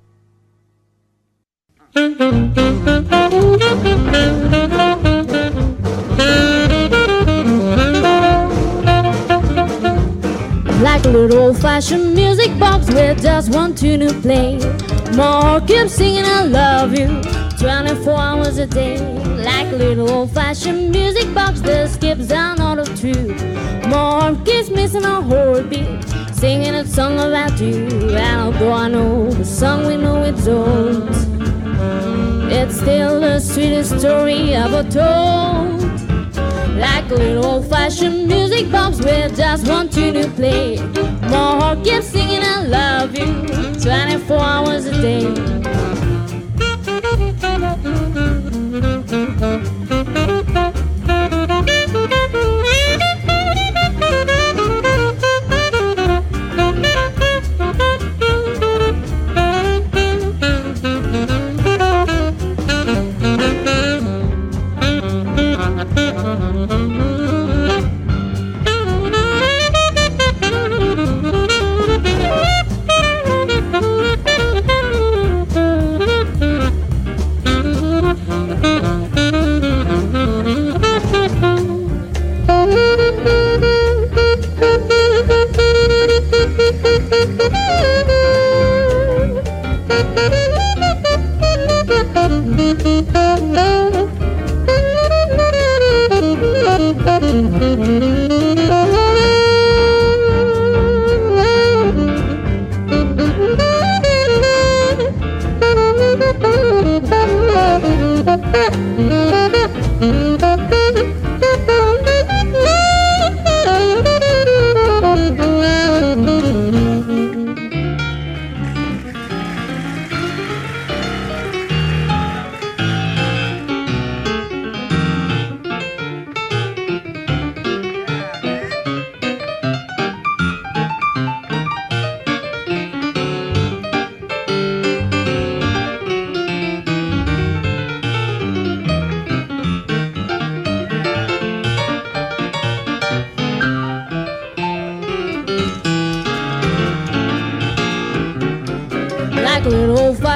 Like 10.81 11.05
a 11.05 11.09
little 11.09 11.37
old-fashioned 11.37 12.15
music 12.15 12.57
box 12.57 12.87
with 12.87 13.21
just 13.21 13.53
one 13.53 13.75
tune 13.75 13.99
to 13.99 14.13
play. 14.21 14.57
More 15.15 15.61
keep 15.61 15.89
singing 15.89 16.25
I 16.25 16.43
love 16.43 16.97
you 16.97 17.21
24 17.59 18.13
hours 18.13 18.57
a 18.57 18.67
day. 18.67 18.97
Like 19.43 19.71
a 19.73 19.75
little 19.75 20.09
old-fashioned 20.09 20.91
music 20.91 21.33
box 21.33 21.61
that 21.61 21.89
skips 21.89 22.27
down 22.27 22.59
all 22.61 22.77
of 22.79 22.87
two. 22.99 23.33
More 23.87 24.35
keeps 24.45 24.69
missing 24.69 25.05
a 25.05 25.21
whole 25.21 25.63
beat, 25.63 26.03
singing 26.33 26.75
a 26.75 26.85
song 26.85 27.13
about 27.15 27.59
you. 27.59 27.87
And 28.15 28.41
although 28.41 28.73
I 28.73 28.87
know 28.89 29.31
the 29.31 29.45
song 29.45 29.87
we 29.87 29.97
know 29.97 30.23
it's 30.23 30.47
old, 30.47 31.09
it's 32.51 32.77
still 32.77 33.19
the 33.19 33.39
sweetest 33.39 33.99
story 33.99 34.53
ever 34.53 34.83
told. 34.83 35.81
Like 36.77 37.09
little 37.09 37.45
old-fashioned 37.45 38.27
music 38.27 38.36
box 38.65 38.97
with 38.97 39.37
just 39.37 39.67
one 39.67 39.89
tune 39.89 40.13
to 40.15 40.29
play. 40.31 40.77
More 41.29 41.75
keep 41.83 42.03
singing 42.03 42.41
I 42.41 42.63
love 42.63 43.17
you 43.17 43.25
24 43.81 44.39
hours 44.39 44.85
a 44.85 45.01
day. 45.01 46.16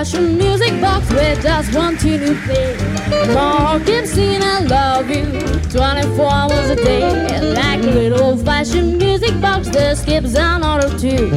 Old-fashioned 0.01 0.35
music 0.35 0.81
box 0.81 1.07
with 1.11 1.43
just 1.43 1.75
one 1.75 1.95
tune 1.95 2.21
to 2.21 2.33
play. 2.41 2.75
Keep 3.85 4.05
singing 4.07 4.41
I 4.41 4.61
love 4.61 5.07
you 5.11 5.25
24 5.69 6.25
hours 6.25 6.69
a 6.71 6.75
day. 6.75 7.53
Like 7.53 7.83
a 7.83 7.91
little 7.91 8.23
old-fashioned 8.23 8.97
music 8.97 9.39
box 9.39 9.69
that 9.69 9.97
skips 9.99 10.33
down 10.33 10.63
auto 10.63 10.89
two. 10.97 11.29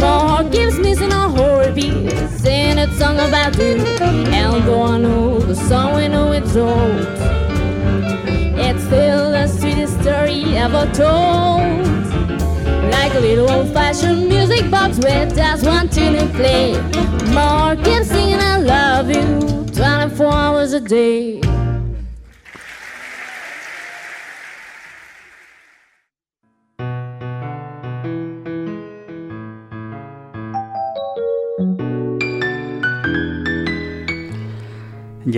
More 0.00 0.44
keeps 0.50 0.76
missing 0.76 1.12
a 1.12 1.30
whole 1.30 1.72
beat, 1.72 2.10
singing 2.28 2.78
a 2.78 2.92
song 2.98 3.16
about 3.20 3.56
you. 3.56 3.78
And 4.02 4.68
I 4.68 4.98
know 4.98 5.38
the 5.38 5.54
song 5.54 5.96
we 5.96 6.06
know 6.08 6.32
it's 6.32 6.54
old, 6.56 7.08
it's 8.60 8.84
still 8.84 9.30
the 9.32 9.46
sweetest 9.46 9.98
story 10.02 10.58
ever 10.58 10.84
told. 10.92 12.03
Like 12.94 13.14
a 13.14 13.20
little 13.20 13.50
old-fashioned 13.50 14.28
music 14.28 14.70
box 14.70 14.96
with 14.98 15.34
just 15.34 15.66
one 15.66 15.88
tune 15.88 16.14
to 16.14 16.26
play. 16.38 16.72
More 17.34 17.74
keep 17.84 18.04
singing 18.04 18.40
I 18.40 18.58
love 18.58 19.08
you 19.10 19.66
24 19.74 20.32
hours 20.32 20.72
a 20.72 20.80
day. 20.80 21.33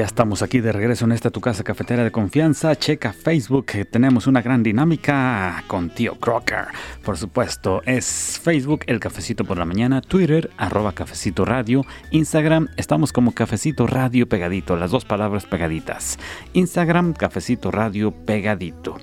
Estamos 0.07 0.43
aquí 0.43 0.61
de 0.61 0.73
regreso 0.73 1.05
en 1.05 1.13
esta 1.13 1.31
tu 1.31 1.41
casa 1.41 1.65
cafetera 1.65 2.05
de 2.05 2.13
confianza. 2.13 2.77
Checa 2.77 3.13
Facebook, 3.13 3.67
que 3.67 3.85
tenemos 3.85 4.27
una 4.27 4.41
gran 4.41 4.63
dinámica 4.63 5.65
con 5.67 5.91
Tío 5.91 6.15
Crocker. 6.15 6.67
Por 7.05 7.19
supuesto, 7.19 7.83
es 7.85 8.41
Facebook 8.43 8.85
El 8.87 9.01
Cafecito 9.01 9.45
por 9.45 9.59
la 9.59 9.65
Mañana, 9.65 10.01
Twitter 10.01 10.51
arroba 10.57 10.93
Cafecito 10.93 11.45
Radio, 11.45 11.83
Instagram 12.11 12.69
estamos 12.77 13.13
como 13.13 13.33
Cafecito 13.33 13.87
Radio 13.87 14.29
pegadito, 14.29 14.77
las 14.77 14.93
dos 14.93 15.05
palabras 15.05 15.45
pegaditas. 15.45 16.19
Instagram 16.53 17.13
Cafecito 17.13 17.71
Radio 17.71 18.13
pegadito. 18.13 18.97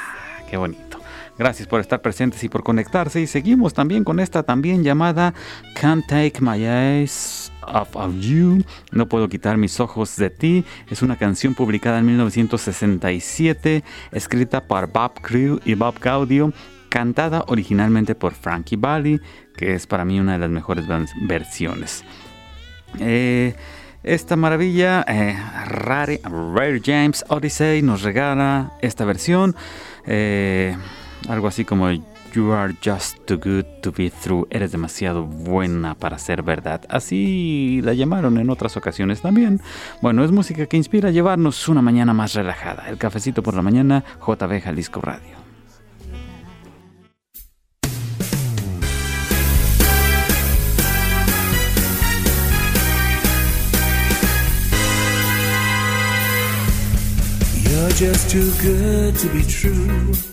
qué 0.49 0.57
bonito. 0.57 0.99
Gracias 1.37 1.67
por 1.67 1.79
estar 1.79 2.01
presentes 2.01 2.43
y 2.43 2.49
por 2.49 2.63
conectarse. 2.63 3.21
Y 3.21 3.27
seguimos 3.27 3.73
también 3.73 4.03
con 4.03 4.19
esta 4.19 4.43
también 4.43 4.83
llamada 4.83 5.33
Can't 5.79 6.05
Take 6.07 6.41
My 6.41 6.63
Eyes 6.65 7.52
Off 7.67 7.95
of 7.95 8.15
You. 8.19 8.63
No 8.91 9.07
puedo 9.07 9.29
quitar 9.29 9.57
mis 9.57 9.79
ojos 9.79 10.15
de 10.17 10.29
ti. 10.29 10.65
Es 10.89 11.01
una 11.01 11.17
canción 11.17 11.53
publicada 11.53 11.99
en 11.99 12.05
1967, 12.05 13.83
escrita 14.11 14.61
por 14.61 14.91
Bob 14.91 15.13
Crew 15.21 15.59
y 15.65 15.73
Bob 15.75 15.99
Gaudio, 15.99 16.53
cantada 16.89 17.43
originalmente 17.47 18.15
por 18.15 18.33
Frankie 18.33 18.75
Valli, 18.75 19.19
que 19.55 19.73
es 19.73 19.87
para 19.87 20.05
mí 20.05 20.19
una 20.19 20.33
de 20.33 20.39
las 20.39 20.49
mejores 20.49 20.85
versiones. 21.27 22.03
Eh, 22.99 23.55
esta 24.03 24.35
maravilla, 24.35 25.05
eh, 25.07 25.37
Rare, 25.65 26.19
Rare 26.23 26.81
James 26.83 27.23
Odyssey, 27.29 27.81
nos 27.81 28.01
regala 28.01 28.73
esta 28.81 29.05
versión. 29.05 29.55
Eh, 30.05 30.75
algo 31.29 31.47
así 31.47 31.63
como 31.63 31.87
You 32.35 32.51
are 32.51 32.73
just 32.81 33.27
too 33.27 33.37
good 33.37 33.65
to 33.83 33.91
be 33.91 34.09
true. 34.09 34.47
Eres 34.49 34.71
demasiado 34.71 35.23
buena 35.23 35.93
para 35.93 36.17
ser 36.17 36.41
verdad. 36.41 36.81
Así 36.89 37.79
la 37.83 37.93
llamaron 37.93 38.39
en 38.39 38.49
otras 38.49 38.75
ocasiones 38.75 39.21
también. 39.21 39.61
Bueno, 40.01 40.23
es 40.23 40.31
música 40.31 40.65
que 40.65 40.75
inspira 40.75 41.09
a 41.09 41.11
llevarnos 41.11 41.67
una 41.69 41.83
mañana 41.83 42.11
más 42.13 42.33
relajada. 42.33 42.89
El 42.89 42.97
cafecito 42.97 43.43
por 43.43 43.53
la 43.53 43.61
mañana, 43.61 44.03
JB 44.19 44.61
Jalisco 44.63 44.99
Radio. 44.99 45.43
You're 57.63 57.91
just 57.91 58.31
too 58.31 58.49
good 58.59 59.15
to 59.19 59.29
be 59.29 59.43
true. 59.43 60.32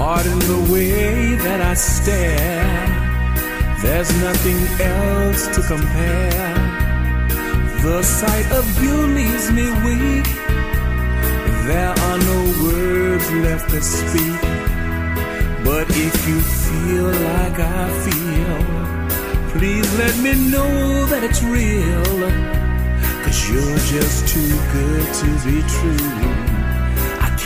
Pardon 0.00 0.38
the 0.38 0.72
way 0.72 1.34
that 1.34 1.60
I 1.60 1.74
stare. 1.74 2.64
There's 3.82 4.10
nothing 4.22 4.60
else 4.80 5.42
to 5.54 5.60
compare. 5.72 6.54
The 7.82 8.02
sight 8.02 8.48
of 8.50 8.64
you 8.82 8.96
leaves 9.18 9.52
me 9.52 9.66
weak. 9.84 10.28
There 11.68 11.94
are 12.06 12.18
no 12.32 12.40
words 12.64 13.30
left 13.44 13.68
to 13.74 13.82
speak. 13.82 14.40
But 15.68 15.86
if 15.90 16.16
you 16.26 16.40
feel 16.64 17.08
like 17.28 17.58
I 17.60 17.84
feel, 18.04 18.58
please 19.52 19.88
let 19.98 20.16
me 20.24 20.32
know 20.50 21.04
that 21.12 21.22
it's 21.28 21.42
real. 21.42 22.20
Cause 23.22 23.40
you're 23.50 23.82
just 23.94 24.28
too 24.32 24.52
good 24.72 25.06
to 25.20 25.28
be 25.44 25.60
true. 25.74 26.39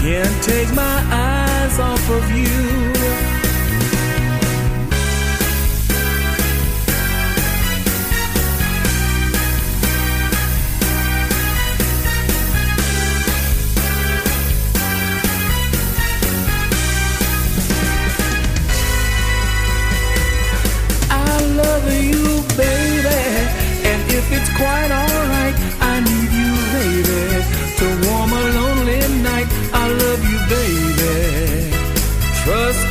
Can't 0.04 0.42
take 0.42 0.70
my 0.74 1.02
eyes 1.10 1.78
off 1.78 2.10
of 2.10 2.30
you. 2.30 3.33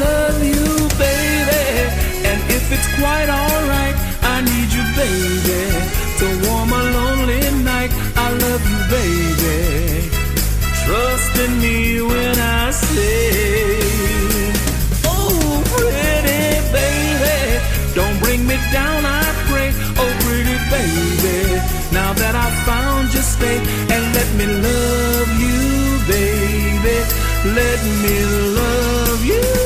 Love 0.00 0.42
you, 0.42 0.64
baby. 0.98 1.64
And 2.28 2.40
if 2.56 2.64
it's 2.72 2.88
quite 2.98 3.28
alright, 3.28 3.96
I 4.22 4.40
need 4.42 4.70
you, 4.76 4.84
baby, 5.02 5.62
to 6.20 6.26
warm 6.48 6.72
a 6.72 6.82
lonely 6.98 7.42
night 7.64 7.92
I 8.16 8.30
love 8.44 8.62
you, 8.72 8.80
baby. 8.96 10.10
Trust 10.84 11.34
in 11.44 11.52
me 11.60 12.00
when 12.02 12.38
I 12.38 12.70
say, 12.70 13.82
Oh, 15.04 15.62
pretty 15.72 16.44
baby, 16.72 17.38
don't 17.94 18.18
bring 18.20 18.46
me 18.46 18.56
down, 18.72 19.04
I 19.04 19.24
pray. 19.50 19.70
Oh, 20.00 20.12
pretty 20.24 20.58
baby, 20.70 21.60
now 21.92 22.12
that 22.12 22.34
I 22.34 22.48
found 22.64 23.12
you, 23.14 23.20
stay 23.20 23.58
and 23.94 24.04
let 24.16 24.28
me 24.38 24.46
love 24.46 25.30
you, 25.44 25.58
baby. 26.12 26.98
Let 27.58 27.80
me 28.02 28.16
love 28.58 29.24
you. 29.24 29.65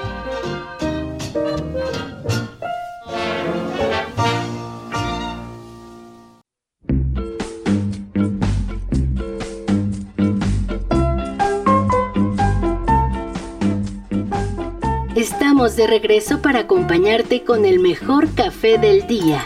De 15.81 15.87
regreso 15.87 16.43
para 16.43 16.59
acompañarte 16.59 17.43
con 17.43 17.65
el 17.65 17.79
mejor 17.79 18.31
café 18.35 18.77
del 18.77 19.07
día. 19.07 19.43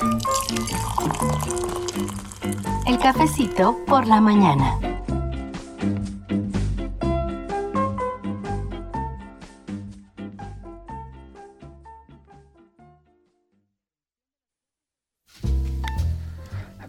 El 2.85 2.99
cafecito 2.99 3.77
por 3.87 4.05
la 4.05 4.19
mañana. 4.19 4.77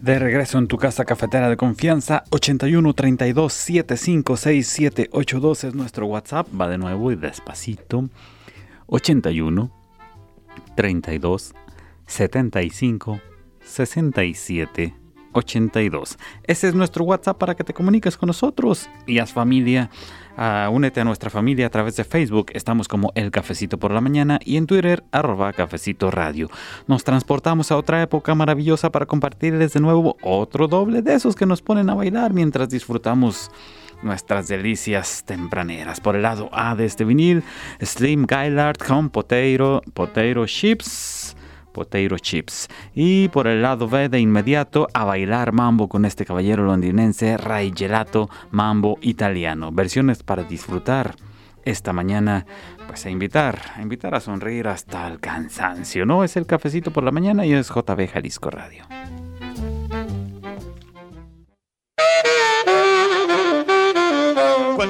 De 0.01 0.19
regreso 0.19 0.57
en 0.57 0.67
tu 0.67 0.75
casa 0.77 1.05
cafetera 1.05 1.47
de 1.47 1.55
confianza, 1.55 2.25
81 2.31 2.93
32 2.93 3.53
75 3.53 4.35
67 4.35 5.09
82 5.13 5.63
es 5.63 5.73
nuestro 5.73 6.07
WhatsApp. 6.07 6.47
Va 6.59 6.67
de 6.67 6.77
nuevo 6.77 7.13
y 7.13 7.15
despacito. 7.15 8.09
81 8.87 9.71
32 10.75 11.53
75 12.05 13.21
67 13.61 15.07
82. 15.37 16.17
Ese 16.43 16.67
es 16.67 16.75
nuestro 16.75 17.05
WhatsApp 17.05 17.37
para 17.37 17.55
que 17.55 17.63
te 17.63 17.73
comuniques 17.73 18.17
con 18.17 18.27
nosotros 18.27 18.89
y 19.05 19.19
haz 19.19 19.31
familia. 19.31 19.89
Uh, 20.37 20.69
únete 20.71 21.01
a 21.01 21.03
nuestra 21.03 21.29
familia 21.29 21.67
a 21.67 21.69
través 21.69 21.95
de 21.95 22.03
Facebook. 22.03 22.47
Estamos 22.53 22.87
como 22.87 23.11
El 23.15 23.31
Cafecito 23.31 23.77
por 23.77 23.91
la 23.91 24.01
Mañana 24.01 24.39
y 24.43 24.57
en 24.57 24.67
Twitter 24.67 25.03
arroba 25.11 25.51
Cafecito 25.53 26.11
Radio. 26.11 26.49
Nos 26.85 27.03
transportamos 27.03 27.71
a 27.71 27.77
otra 27.77 28.01
época 28.01 28.35
maravillosa 28.35 28.91
para 28.91 29.05
compartirles 29.05 29.73
de 29.73 29.79
nuevo 29.79 30.17
otro 30.21 30.67
doble 30.67 31.01
de 31.01 31.15
esos 31.15 31.35
que 31.35 31.45
nos 31.45 31.61
ponen 31.61 31.89
a 31.89 31.95
bailar 31.95 32.33
mientras 32.33 32.69
disfrutamos 32.69 33.49
nuestras 34.01 34.47
delicias 34.47 35.23
tempraneras. 35.25 35.99
Por 35.99 36.15
el 36.15 36.23
lado 36.23 36.49
A 36.51 36.75
de 36.75 36.85
este 36.85 37.05
vinil, 37.05 37.43
Slim 37.81 38.25
Gaillard 38.25 38.77
con 38.77 39.09
Potato, 39.09 39.81
potato 39.93 40.45
Chips 40.45 41.35
potato 41.77 42.17
chips. 42.17 42.67
Y 42.95 43.27
por 43.27 43.45
el 43.45 43.61
lado 43.61 43.87
B 43.87 44.09
de 44.09 44.19
inmediato 44.19 44.87
a 44.95 45.05
bailar 45.05 45.51
mambo 45.51 45.87
con 45.87 46.05
este 46.05 46.25
caballero 46.25 46.63
londinense 46.63 47.37
Ray 47.37 47.71
Gelato 47.75 48.31
Mambo 48.49 48.97
Italiano. 49.01 49.71
Versiones 49.71 50.23
para 50.23 50.41
disfrutar 50.41 51.15
esta 51.65 51.93
mañana, 51.93 52.47
pues 52.87 53.05
a 53.05 53.11
invitar, 53.11 53.59
a 53.75 53.81
invitar 53.83 54.15
a 54.15 54.19
sonreír 54.19 54.67
hasta 54.67 55.07
el 55.07 55.19
cansancio, 55.19 56.05
¿no? 56.05 56.23
Es 56.23 56.35
el 56.35 56.47
cafecito 56.47 56.91
por 56.91 57.03
la 57.03 57.11
mañana 57.11 57.45
y 57.45 57.53
es 57.53 57.69
JB 57.69 58.07
Jalisco 58.11 58.49
Radio. 58.49 58.85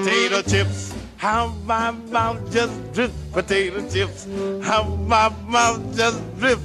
Potato 0.08 0.42
chips, 0.42 0.96
how 1.18 1.48
my 1.66 1.92
mouth 1.92 2.40
just 2.50 2.94
drip. 2.94 3.12
Potato 3.34 3.86
chips, 3.90 4.26
how 4.64 4.84
my 5.06 5.28
mouth 5.50 5.82
just 5.98 6.22
drip. 6.40 6.60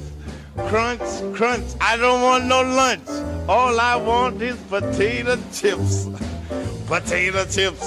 Crunch, 0.68 1.02
crunch, 1.34 1.64
I 1.80 1.96
don't 1.96 2.22
want 2.22 2.46
no 2.46 2.62
lunch. 2.62 3.08
All 3.48 3.80
I 3.80 3.96
want 3.96 4.40
is 4.40 4.54
potato 4.70 5.36
chips. 5.52 6.06
Potato 6.86 7.44
chips, 7.46 7.82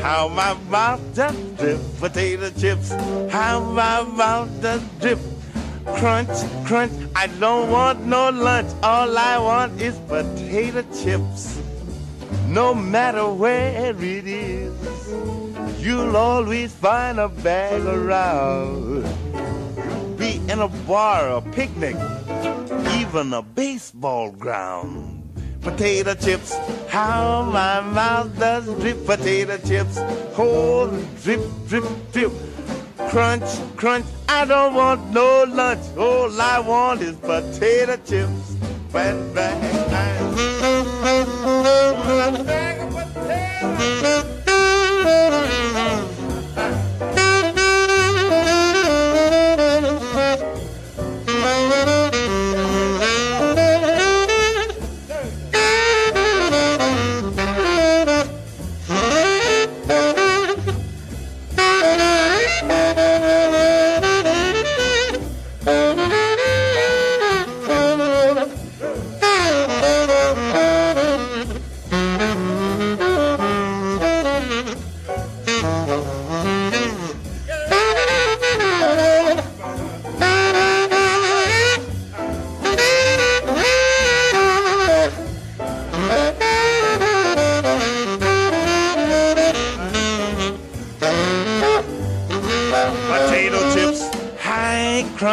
how 0.00 0.28
my 0.28 0.54
mouth 0.70 1.02
does 1.14 1.36
drip. 1.58 1.80
Potato 2.00 2.48
chips, 2.58 2.88
how 3.30 3.60
my 3.60 4.04
mouth 4.04 4.62
does 4.62 4.80
drip. 5.00 5.18
Crunch, 5.96 6.30
crunch, 6.64 6.92
I 7.14 7.26
don't 7.26 7.70
want 7.70 8.06
no 8.06 8.30
lunch. 8.30 8.72
All 8.82 9.18
I 9.18 9.36
want 9.36 9.82
is 9.82 9.98
potato 10.08 10.82
chips. 10.96 11.60
No 12.48 12.74
matter 12.74 13.28
where 13.28 13.90
it 13.90 14.26
is, 14.26 14.72
you'll 15.78 16.16
always 16.16 16.72
find 16.72 17.18
a 17.18 17.28
bag 17.28 17.82
around 17.84 19.04
be 20.24 20.40
in 20.48 20.60
a 20.60 20.68
bar, 20.68 21.28
a 21.28 21.40
picnic, 21.40 21.96
even 22.98 23.32
a 23.32 23.42
baseball 23.42 24.30
ground. 24.30 25.20
Potato 25.60 26.14
chips, 26.14 26.54
how 26.88 27.42
my 27.42 27.80
mouth 27.80 28.38
does 28.38 28.66
drip. 28.80 29.04
Potato 29.06 29.58
chips, 29.58 29.96
oh, 30.38 30.88
drip, 31.22 31.40
drip, 31.68 31.84
drip. 32.12 32.32
Crunch, 33.10 33.48
crunch, 33.76 34.06
I 34.28 34.44
don't 34.44 34.74
want 34.74 35.10
no 35.10 35.44
lunch. 35.44 35.84
All 35.96 36.40
I 36.40 36.60
want 36.60 37.02
is 37.02 37.16
potato 37.16 37.96
chips. 37.96 38.56
Bang, 38.92 39.34
bang, 39.34 39.60
bang. 39.90 40.13
Bag 42.44 42.80
of 42.80 42.90
potatoes. 44.44 46.13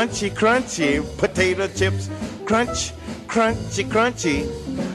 Crunchy, 0.02 0.32
crunchy 0.32 1.18
potato 1.18 1.68
chips. 1.68 2.10
Crunch, 2.46 2.92
crunchy, 3.28 3.86
crunchy. 3.86 4.50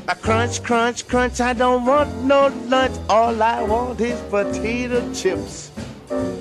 A 0.08 0.16
crunch, 0.16 0.62
crunch, 0.64 1.06
crunch. 1.06 1.40
I 1.40 1.52
don't 1.52 1.86
want 1.86 2.24
no 2.24 2.48
lunch. 2.66 2.96
All 3.08 3.40
I 3.40 3.62
want 3.62 4.00
is 4.00 4.20
potato 4.22 5.00
chips. 5.14 5.70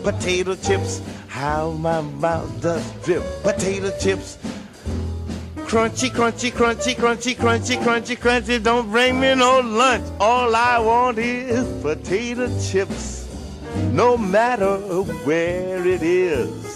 Potato 0.03 0.55
chips. 0.55 1.01
How 1.27 1.71
my 1.71 2.01
mouth 2.01 2.59
does 2.59 2.83
drip. 3.03 3.23
Potato 3.43 3.91
chips. 3.99 4.39
Crunchy, 5.57 6.09
crunchy, 6.09 6.51
crunchy, 6.51 6.95
crunchy, 6.95 7.35
crunchy, 7.35 7.77
crunchy, 7.77 8.17
crunchy. 8.17 8.63
Don't 8.63 8.89
bring 8.89 9.19
me 9.19 9.35
no 9.35 9.59
lunch. 9.59 10.07
All 10.19 10.55
I 10.55 10.79
want 10.79 11.19
is 11.19 11.67
potato 11.83 12.47
chips. 12.59 13.27
No 13.91 14.17
matter 14.17 14.77
where 15.23 15.85
it 15.85 16.01
is. 16.01 16.74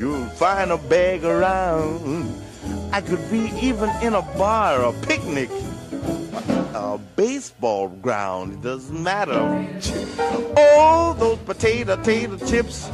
You'll 0.00 0.24
find 0.30 0.70
a 0.72 0.78
bag 0.78 1.24
around. 1.24 2.42
I 2.90 3.02
could 3.02 3.20
be 3.30 3.52
even 3.60 3.90
in 4.00 4.14
a 4.14 4.22
bar, 4.22 4.82
a 4.82 4.94
picnic, 5.02 5.50
a 6.72 6.96
baseball 7.16 7.88
ground. 7.88 8.54
It 8.54 8.62
doesn't 8.62 9.02
matter. 9.02 9.68
Oh, 10.56 11.14
those 11.18 11.36
potato, 11.40 11.98
potato 11.98 12.38
chips. 12.46 12.88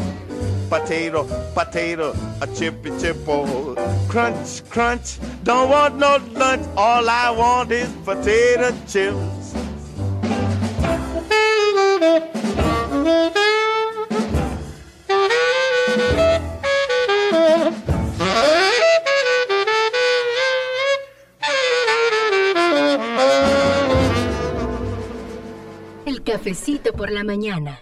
Potato, 0.69 1.23
potato, 1.55 2.13
a 2.41 2.47
chippy 2.49 2.91
chippo. 2.99 3.47
Oh, 3.47 4.09
crunch, 4.09 4.69
crunch. 4.69 5.21
Don't 5.45 5.71
want 5.71 5.99
no 5.99 6.19
lunch. 6.33 6.67
All 6.77 7.09
I 7.09 7.31
want 7.31 7.71
is 7.71 7.89
potato 8.05 8.75
chips. 8.89 9.55
Cafecito 26.37 26.93
por 26.93 27.11
la 27.11 27.25
mañana. 27.25 27.81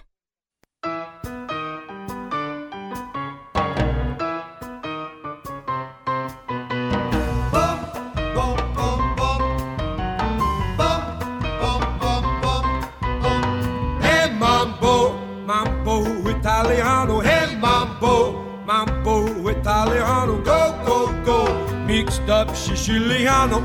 italiano, 16.30 17.20
hey 17.22 17.56
mambo, 17.56 18.44
mambo 18.66 19.50
italiano, 19.50 20.38
go, 20.42 20.74
go, 20.86 20.98
go, 21.24 21.38
mixed 21.86 22.28
up 22.30 22.48
Siciliano, 22.54 23.60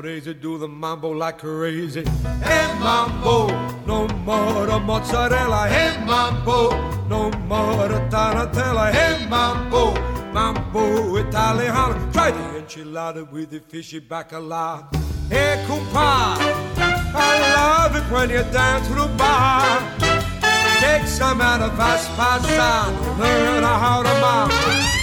calabrese 0.00 0.34
do 0.34 0.58
the 0.58 0.66
mambo 0.66 1.10
like 1.10 1.38
crazy. 1.38 2.02
Hey 2.42 2.78
mambo, 2.78 3.48
no 3.86 4.08
more 4.24 4.66
the 4.66 4.78
mozzarella. 4.80 5.68
Hey 5.68 6.02
mambo, 6.04 6.70
no 7.08 7.30
more 7.46 7.88
the 7.88 8.00
tagliatella. 8.08 8.92
Hey 8.92 9.26
mambo, 9.28 9.92
mambo 10.32 11.16
italiano. 11.16 12.12
Try 12.12 12.30
the 12.30 12.38
enchilada 12.60 13.30
with 13.30 13.50
the 13.50 13.60
fishy 13.60 14.00
bacala. 14.00 14.88
Hey 15.28 15.62
compa, 15.66 16.36
I 17.14 17.52
love 17.54 17.96
it 17.96 18.10
when 18.10 18.30
you 18.30 18.42
dance 18.52 18.88
to 18.88 18.94
the 18.94 19.06
bar. 19.18 19.80
Take 20.80 21.06
some 21.06 21.42
out 21.42 21.60
of 21.60 21.72
Vespasano, 21.72 23.18
learn 23.18 23.62
how 23.62 24.02
to 24.02 24.14
mambo. 24.20 24.99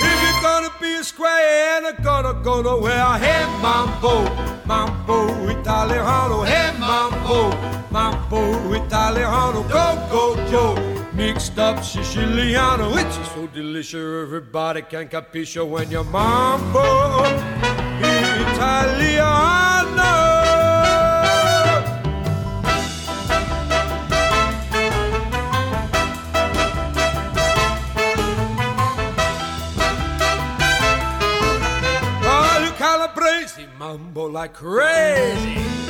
If 1.20 1.24
you're 1.24 1.94
gonna 1.94 1.94
be 1.94 1.98
a 1.98 2.04
gonna 2.04 2.44
go 2.44 2.62
nowhere. 2.62 3.18
Hey 3.18 3.44
mambo, 3.60 4.24
mambo 4.68 5.50
italiano. 5.50 6.44
Hey 6.44 6.72
mambo, 6.78 7.50
mambo 7.90 8.76
italiano. 8.76 9.64
Go, 9.64 10.08
go, 10.12 10.36
Joe. 10.52 10.76
Mixed 11.14 11.58
up 11.58 11.78
Siciliano, 11.78 12.96
it's 12.98 13.18
so 13.34 13.48
delicious. 13.48 13.96
Everybody 13.96 14.84
can 14.84 15.08
capisce 15.08 15.58
when 15.68 15.90
you 15.90 16.04
mambo 16.04 17.24
italiano. 18.54 20.27
Like 34.32 34.54
crazy. 34.54 35.87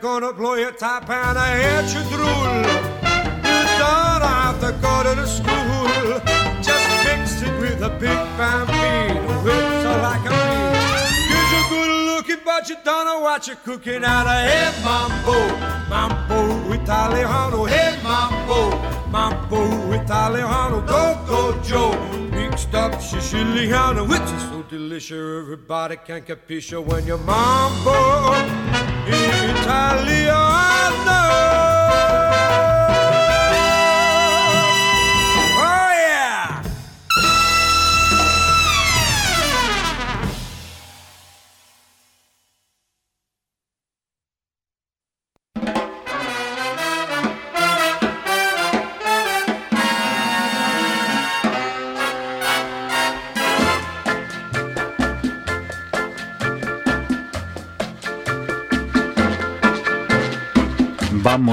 Gonna 0.00 0.32
blow 0.34 0.54
your 0.54 0.72
top 0.72 1.08
and 1.08 1.38
I 1.38 1.56
hate 1.62 1.94
you 1.94 2.02
drool. 2.10 2.26
You 3.40 3.62
don't 3.80 4.22
have 4.22 4.60
to 4.60 4.72
go 4.82 5.02
to 5.02 5.14
the 5.14 5.26
school. 5.26 6.20
Just 6.62 6.86
mix 7.06 7.40
it 7.40 7.58
with 7.58 7.80
a 7.80 7.88
big 7.88 8.18
bambino. 8.36 9.22
Whips 9.42 9.84
are 9.86 10.02
like 10.02 10.24
a. 10.26 10.34
Cause 11.30 11.52
you're 11.52 11.68
good 11.70 12.06
looking, 12.06 12.44
but 12.44 12.68
you 12.68 12.76
don't 12.84 13.06
know 13.06 13.20
what 13.20 13.46
you're 13.46 13.56
cooking 13.56 14.04
out 14.04 14.26
of. 14.26 14.32
Hey, 14.32 14.72
mambo, 14.84 15.38
mambo 15.88 16.72
italiano. 16.74 17.64
Hey, 17.64 17.98
mambo, 18.02 18.76
mambo 19.08 19.92
italiano. 19.92 20.82
Go, 20.82 21.24
go, 21.26 21.62
Joe. 21.62 21.94
Mixed 22.30 22.74
up 22.74 23.00
Siciliano, 23.00 24.06
which 24.06 24.20
is 24.20 24.42
so 24.42 24.62
delicious. 24.68 25.12
Everybody 25.12 25.96
can 26.04 26.22
capisce 26.22 26.78
when 26.84 27.06
you're 27.06 27.16
mambo 27.18 28.73
italiano. 29.06 30.34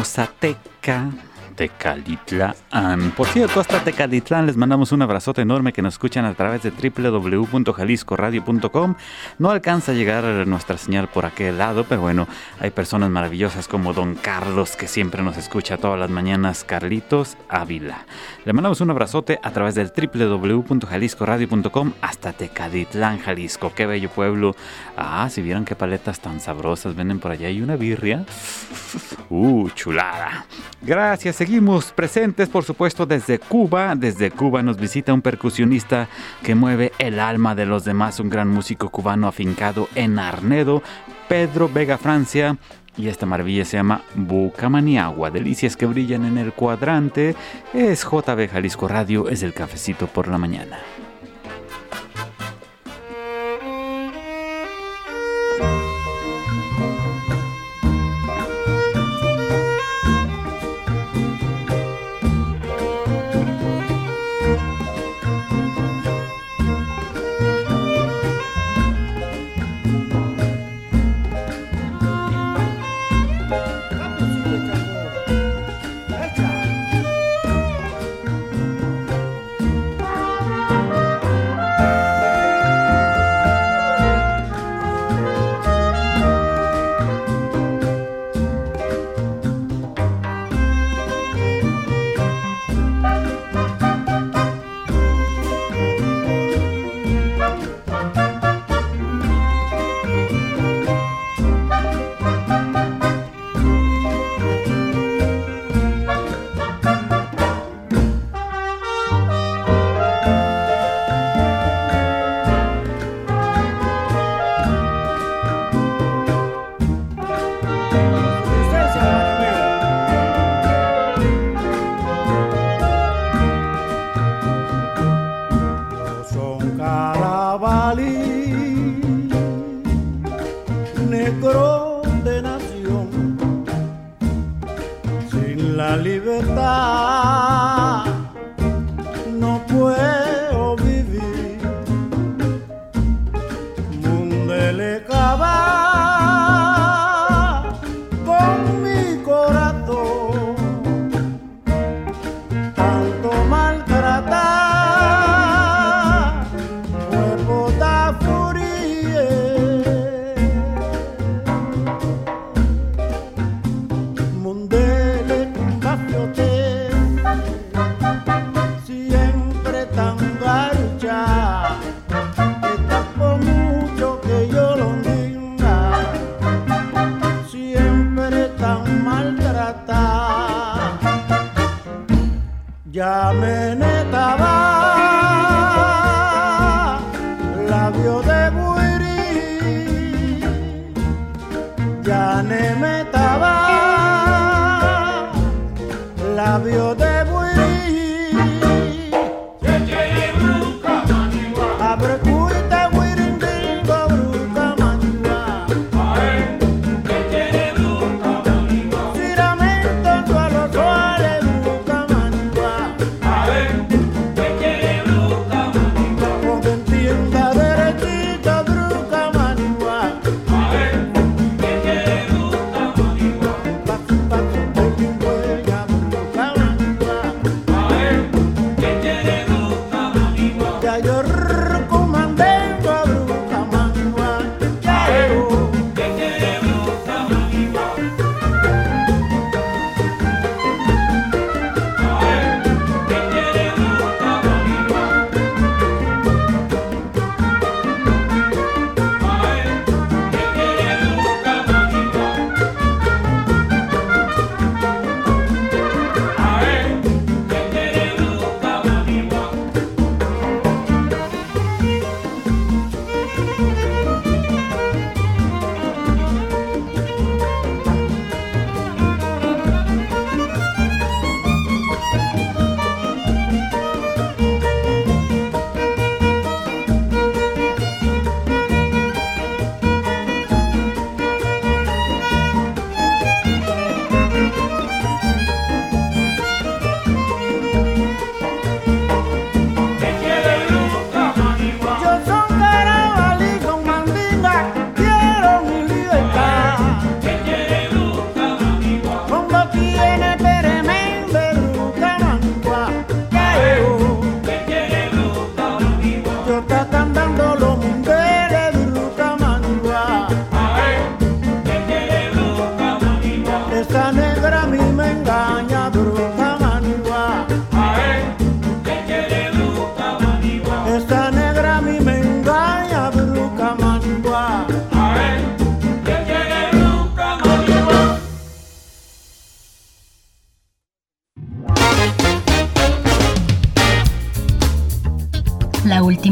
Vamos 0.01 0.17
a 0.17 0.25
Teca, 0.25 1.11
Tecalitlán. 1.62 2.55
Por 3.16 3.28
cierto, 3.28 3.59
hasta 3.59 3.84
Tecalitlán 3.84 4.47
les 4.47 4.57
mandamos 4.57 4.91
un 4.93 5.03
abrazote 5.03 5.43
enorme 5.43 5.72
que 5.72 5.84
nos 5.84 5.93
escuchan 5.93 6.26
a 6.26 6.34
través 6.34 6.64
de 6.64 6.72
www.jaliscoradio.com. 6.72 8.95
No 9.38 9.51
alcanza 9.51 9.91
a 9.91 9.95
llegar 9.95 10.24
nuestra 10.47 10.80
señal 10.80 11.07
por 11.07 11.28
aquel 11.28 11.59
lado, 11.59 11.86
pero 11.88 12.01
bueno, 12.01 12.28
hay 12.59 12.72
personas 12.72 13.12
maravillosas 13.12 13.68
como 13.68 13.93
Don 13.93 14.16
Carlos 14.16 14.76
que 14.76 14.88
siempre 14.88 15.22
nos 15.22 15.38
escucha 15.38 15.78
todas 15.78 15.99
las 15.99 16.09
mañanas, 16.09 16.64
Carlitos 16.64 17.38
Ávila. 17.47 18.07
Le 18.43 18.53
mandamos 18.53 18.82
un 18.82 18.89
abrazote 18.89 19.39
a 19.43 19.51
través 19.51 19.76
del 19.76 19.91
www.jaliscoradio.com 19.95 21.93
hasta 22.01 22.34
Tecalitlán, 22.34 23.20
Jalisco. 23.20 23.72
Qué 23.76 23.86
bello 23.86 24.09
pueblo. 24.09 24.55
Ah, 24.97 25.30
si 25.30 25.43
vieran 25.43 25.66
qué 25.66 25.76
paletas 25.76 26.22
tan 26.22 26.39
sabrosas 26.39 26.95
venden 26.95 27.20
por 27.20 27.34
allá. 27.34 27.49
Hay 27.49 27.62
una 27.62 27.76
birria. 27.76 28.26
Uh, 29.34 29.70
chulada. 29.70 30.45
Gracias, 30.82 31.38
seguimos 31.38 31.50
presentes, 31.95 32.47
por 32.47 32.63
supuesto, 32.63 33.05
desde 33.05 33.39
Cuba. 33.39 33.93
Desde 33.95 34.31
Cuba 34.31 34.63
nos 34.63 34.77
visita 34.77 35.13
un 35.13 35.21
percusionista 35.21 36.07
que 36.43 36.55
mueve 36.55 36.93
el 36.97 37.19
alma 37.19 37.55
de 37.55 37.65
los 37.65 37.83
demás, 37.83 38.19
un 38.19 38.29
gran 38.29 38.47
músico 38.47 38.89
cubano 38.89 39.27
afincado 39.27 39.89
en 39.95 40.17
Arnedo, 40.17 40.81
Pedro 41.27 41.67
Vega 41.67 41.97
Francia. 41.97 42.57
Y 42.95 43.07
esta 43.07 43.25
maravilla 43.25 43.65
se 43.65 43.77
llama 43.77 44.01
Bucamaniagua, 44.15 45.31
delicias 45.31 45.75
que 45.75 45.85
brillan 45.85 46.25
en 46.25 46.37
el 46.37 46.53
cuadrante. 46.53 47.35
Es 47.73 48.03
JB 48.03 48.49
Jalisco 48.49 48.87
Radio, 48.87 49.27
es 49.27 49.43
el 49.43 49.53
cafecito 49.53 50.07
por 50.07 50.27
la 50.27 50.37
mañana. 50.37 50.77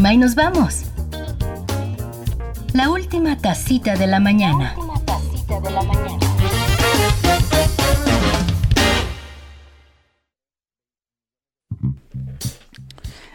La 0.10 0.14
última 0.14 0.14
y 0.14 0.18
nos 0.18 0.34
vamos. 0.34 0.86
La 2.74 2.90
última 2.90 3.38
tacita 3.38 3.96
de 3.96 4.08
la 4.08 4.20
mañana. 4.20 4.74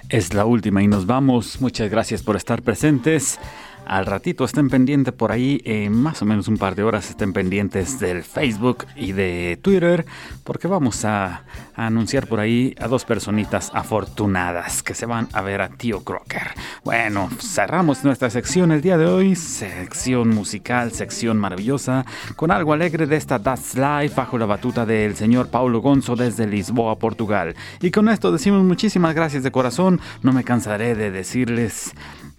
Es 0.08 0.34
la 0.34 0.44
última 0.46 0.82
y 0.82 0.88
nos 0.88 1.06
vamos. 1.06 1.60
Muchas 1.60 1.88
gracias 1.90 2.24
por 2.24 2.34
estar 2.34 2.62
presentes. 2.62 3.38
Al 3.86 4.06
ratito 4.06 4.44
estén 4.44 4.70
pendientes 4.70 5.12
por 5.12 5.30
ahí, 5.30 5.60
en 5.64 5.92
más 5.92 6.22
o 6.22 6.24
menos 6.24 6.48
un 6.48 6.56
par 6.56 6.74
de 6.74 6.82
horas 6.82 7.10
estén 7.10 7.32
pendientes 7.32 8.00
del 8.00 8.22
Facebook 8.22 8.86
y 8.96 9.12
de 9.12 9.58
Twitter, 9.60 10.06
porque 10.42 10.68
vamos 10.68 11.04
a, 11.04 11.44
a 11.74 11.86
anunciar 11.86 12.26
por 12.26 12.40
ahí 12.40 12.74
a 12.80 12.88
dos 12.88 13.04
personitas 13.04 13.70
afortunadas 13.74 14.82
que 14.82 14.94
se 14.94 15.06
van 15.06 15.28
a 15.32 15.42
ver 15.42 15.60
a 15.60 15.68
Tío 15.68 16.02
Crocker. 16.02 16.54
Bueno, 16.82 17.28
cerramos 17.40 18.04
nuestra 18.04 18.30
sección 18.30 18.72
el 18.72 18.80
día 18.80 18.96
de 18.96 19.06
hoy, 19.06 19.36
sección 19.36 20.28
musical, 20.28 20.92
sección 20.92 21.38
maravillosa, 21.38 22.06
con 22.36 22.50
algo 22.50 22.72
alegre 22.72 23.06
de 23.06 23.16
esta 23.16 23.42
That's 23.42 23.74
Life 23.74 24.14
bajo 24.16 24.38
la 24.38 24.46
batuta 24.46 24.86
del 24.86 25.14
señor 25.14 25.48
Paulo 25.48 25.80
Gonzo 25.80 26.16
desde 26.16 26.46
Lisboa, 26.46 26.98
Portugal. 26.98 27.54
Y 27.80 27.90
con 27.90 28.08
esto 28.08 28.32
decimos 28.32 28.64
muchísimas 28.64 29.14
gracias 29.14 29.42
de 29.42 29.50
corazón, 29.50 30.00
no 30.22 30.32
me 30.32 30.44
cansaré 30.44 30.94
de 30.94 31.10
decirles 31.10 31.92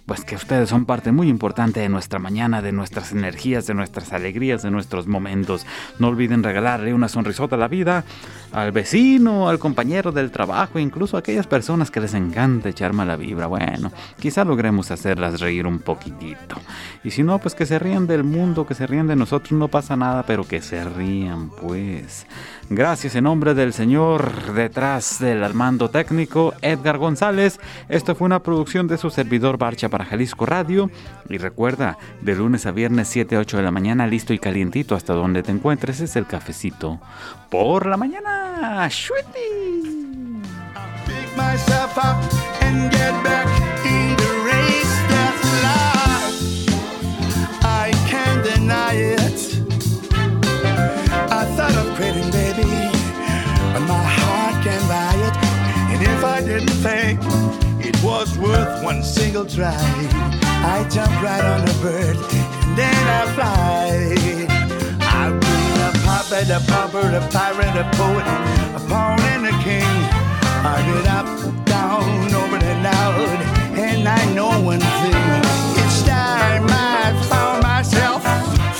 pues 0.05 0.23
que 0.23 0.35
ustedes 0.35 0.69
son 0.69 0.85
parte 0.85 1.11
muy 1.11 1.29
importante 1.29 1.79
de 1.79 1.89
nuestra 1.89 2.19
mañana, 2.19 2.61
de 2.61 2.71
nuestras 2.71 3.11
energías, 3.11 3.65
de 3.65 3.73
nuestras 3.73 4.13
alegrías, 4.13 4.61
de 4.61 4.69
nuestros 4.69 5.07
momentos. 5.07 5.65
No 5.97 6.09
olviden 6.09 6.43
regalarle 6.43 6.93
una 6.93 7.09
sonrisota 7.09 7.55
a 7.55 7.59
la 7.59 7.67
vida, 7.67 8.03
al 8.51 8.71
vecino, 8.71 9.49
al 9.49 9.57
compañero 9.57 10.11
del 10.11 10.29
trabajo, 10.29 10.77
incluso 10.77 11.17
a 11.17 11.21
aquellas 11.21 11.47
personas 11.47 11.89
que 11.89 12.01
les 12.01 12.13
encanta 12.13 12.69
echar 12.69 12.93
mala 12.93 13.15
vibra. 13.15 13.47
Bueno, 13.47 13.91
quizá 14.19 14.45
logremos 14.45 14.91
hacerlas 14.91 15.41
reír 15.41 15.65
un 15.65 15.79
poquitito. 15.79 16.55
Y 17.03 17.11
si 17.11 17.23
no, 17.23 17.39
pues 17.39 17.55
que 17.55 17.65
se 17.65 17.79
rían 17.79 18.05
del 18.05 18.23
mundo, 18.23 18.67
que 18.67 18.75
se 18.75 18.85
rían 18.85 19.07
de 19.07 19.15
nosotros, 19.15 19.53
no 19.53 19.69
pasa 19.69 19.95
nada, 19.95 20.23
pero 20.23 20.47
que 20.47 20.61
se 20.61 20.83
rían, 20.83 21.49
pues. 21.49 22.27
Gracias 22.69 23.13
en 23.13 23.25
nombre 23.25 23.53
del 23.53 23.73
señor 23.73 24.53
detrás 24.53 25.19
del 25.19 25.43
armando 25.43 25.91
técnico, 25.91 26.55
Edgar 26.63 26.97
González. 26.97 27.59
Esto 27.89 28.15
fue 28.15 28.25
una 28.25 28.41
producción 28.41 28.87
de 28.87 28.97
su 28.97 29.11
servidor 29.11 29.59
Barcha 29.59 29.87
para 29.87 30.03
Jalisco 30.03 30.47
Radio. 30.47 30.89
Y 31.29 31.37
recuerda, 31.37 31.97
de 32.21 32.35
lunes 32.35 32.65
a 32.65 32.71
viernes 32.71 33.07
7 33.09 33.35
a 33.35 33.39
8 33.39 33.57
de 33.57 33.63
la 33.63 33.71
mañana, 33.71 34.07
listo 34.07 34.33
y 34.33 34.39
calientito 34.39 34.95
hasta 34.95 35.13
donde 35.13 35.43
te 35.43 35.51
encuentres, 35.51 35.99
es 36.01 36.15
el 36.15 36.25
cafecito 36.25 36.99
por 37.51 37.85
la 37.85 37.97
mañana. 37.97 38.87
¡Shuiti! 38.89 39.85
Was 58.25 58.37
worth 58.37 58.83
one 58.83 59.03
single 59.03 59.45
try. 59.45 59.75
I 60.73 60.87
jump 60.89 61.11
right 61.21 61.43
on 61.43 61.61
a 61.61 61.73
bird 61.81 62.17
and 62.65 62.77
then 62.77 63.01
I 63.19 63.23
fly. 63.35 64.47
I've 64.99 65.39
been 65.39 65.79
a 65.89 65.91
puppet, 66.05 66.49
a 66.49 66.59
pauper, 66.71 67.07
a 67.19 67.21
pirate, 67.31 67.75
a 67.83 67.85
poet, 67.95 68.25
a 68.75 68.81
pawn 68.89 69.19
and 69.33 69.45
a 69.45 69.55
king. 69.63 69.93
I 70.65 70.77
get 70.89 71.07
up, 71.19 71.27
down, 71.65 72.33
over 72.33 72.57
and 72.57 72.85
out, 72.85 73.29
and 73.77 74.07
I 74.07 74.33
know 74.33 74.51
one 74.61 74.79
thing. 74.79 75.25
Each 75.81 75.99
time 76.05 76.65
I 76.69 77.13
found 77.29 77.61
myself 77.63 78.23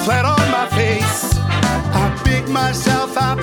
flat 0.04 0.26
on 0.26 0.46
my 0.50 0.68
face, 0.76 1.38
I 2.02 2.22
pick 2.24 2.48
myself 2.48 3.18
up, 3.18 3.38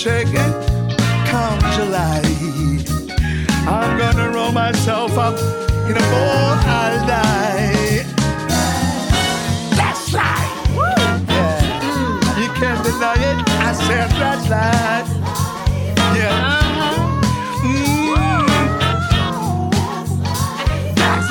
shaking, 0.00 0.52
come 1.26 1.60
July, 1.76 2.22
I'm 3.68 3.98
gonna 3.98 4.30
roll 4.30 4.50
myself 4.50 5.18
up 5.18 5.38
in 5.90 5.94
a 5.94 6.00
ball. 6.00 6.56
I'll 6.64 7.06
die. 7.06 8.06
That's 9.76 10.14
right. 10.14 10.52
Yeah. 11.28 12.40
You 12.40 12.48
can't 12.58 12.82
deny 12.82 13.12
it. 13.12 13.46
I 13.60 13.74
said 13.74 14.10
that's 14.16 14.48
right. 14.48 15.06
Yeah. 16.16 16.48
Mm. 17.60 18.48
That's. 20.96 21.30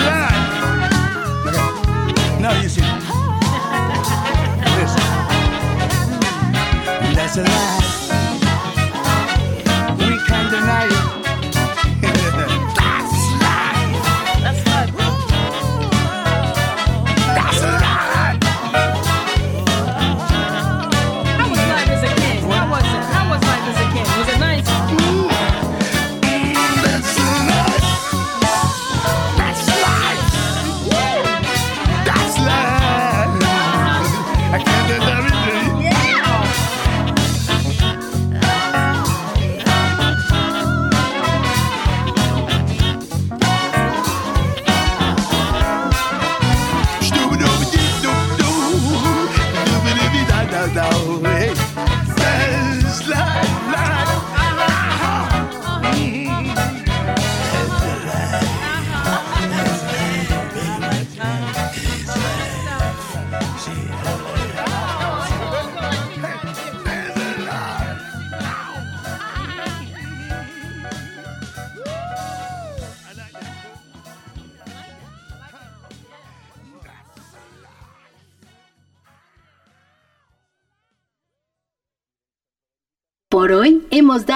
Now 2.39 2.61
you 2.61 2.69
see. 2.69 2.85
That's. 7.15 7.88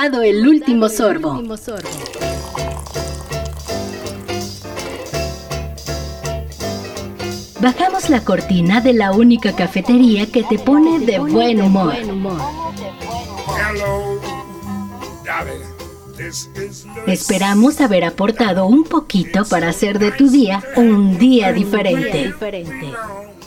Dado 0.10 0.22
el 0.22 0.45
último 0.45 0.89
sorbo. 0.89 1.41
Bajamos 7.62 8.10
la 8.10 8.26
cortina 8.26 8.82
de 8.82 8.93
la 8.93 9.14
única 9.14 9.56
cafetería 9.56 10.30
que 10.30 10.43
te 10.43 10.60
pone 10.60 10.99
de 10.99 11.20
buen 11.20 11.62
humor. 11.62 11.95
Hello. 11.95 14.20
Esperamos 17.08 17.80
haber 17.80 18.04
aportado 18.04 18.66
un 18.66 18.84
poquito 18.84 19.45
para 19.45 19.70
hacer 19.70 19.99
de 19.99 20.12
tu 20.12 20.30
día 20.30 20.62
un 20.76 21.18
día 21.18 21.54
diferente. 21.54 22.34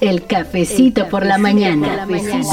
El 0.01 0.27
cafecito 0.27 1.09
por 1.09 1.25
la 1.25 1.39
mañana. 1.39 2.07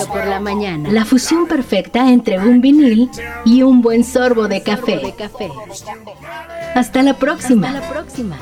por 0.08 0.26
la 0.26 0.40
mañana. 0.40 0.90
La 0.92 1.06
fusión 1.06 1.48
perfecta 1.48 2.12
entre 2.12 2.40
un 2.40 2.62
vinil 2.62 3.10
y 3.46 3.64
un 3.64 3.82
buen 3.82 4.04
sorbo 4.04 4.48
de 4.48 4.62
café. 4.62 5.14
Hasta 6.76 7.04
la 7.04 7.18
próxima. 7.18 7.68
Hasta 7.68 7.80
la 7.82 7.90
próxima. 7.90 8.38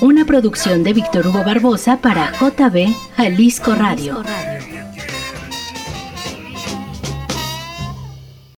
Una 0.00 0.24
producción 0.24 0.82
de 0.82 0.92
Víctor 0.94 1.28
Hugo 1.28 1.44
Barbosa 1.44 1.98
para 1.98 2.32
JB 2.32 2.92
Jalisco 3.16 3.74
Radio. 3.74 4.22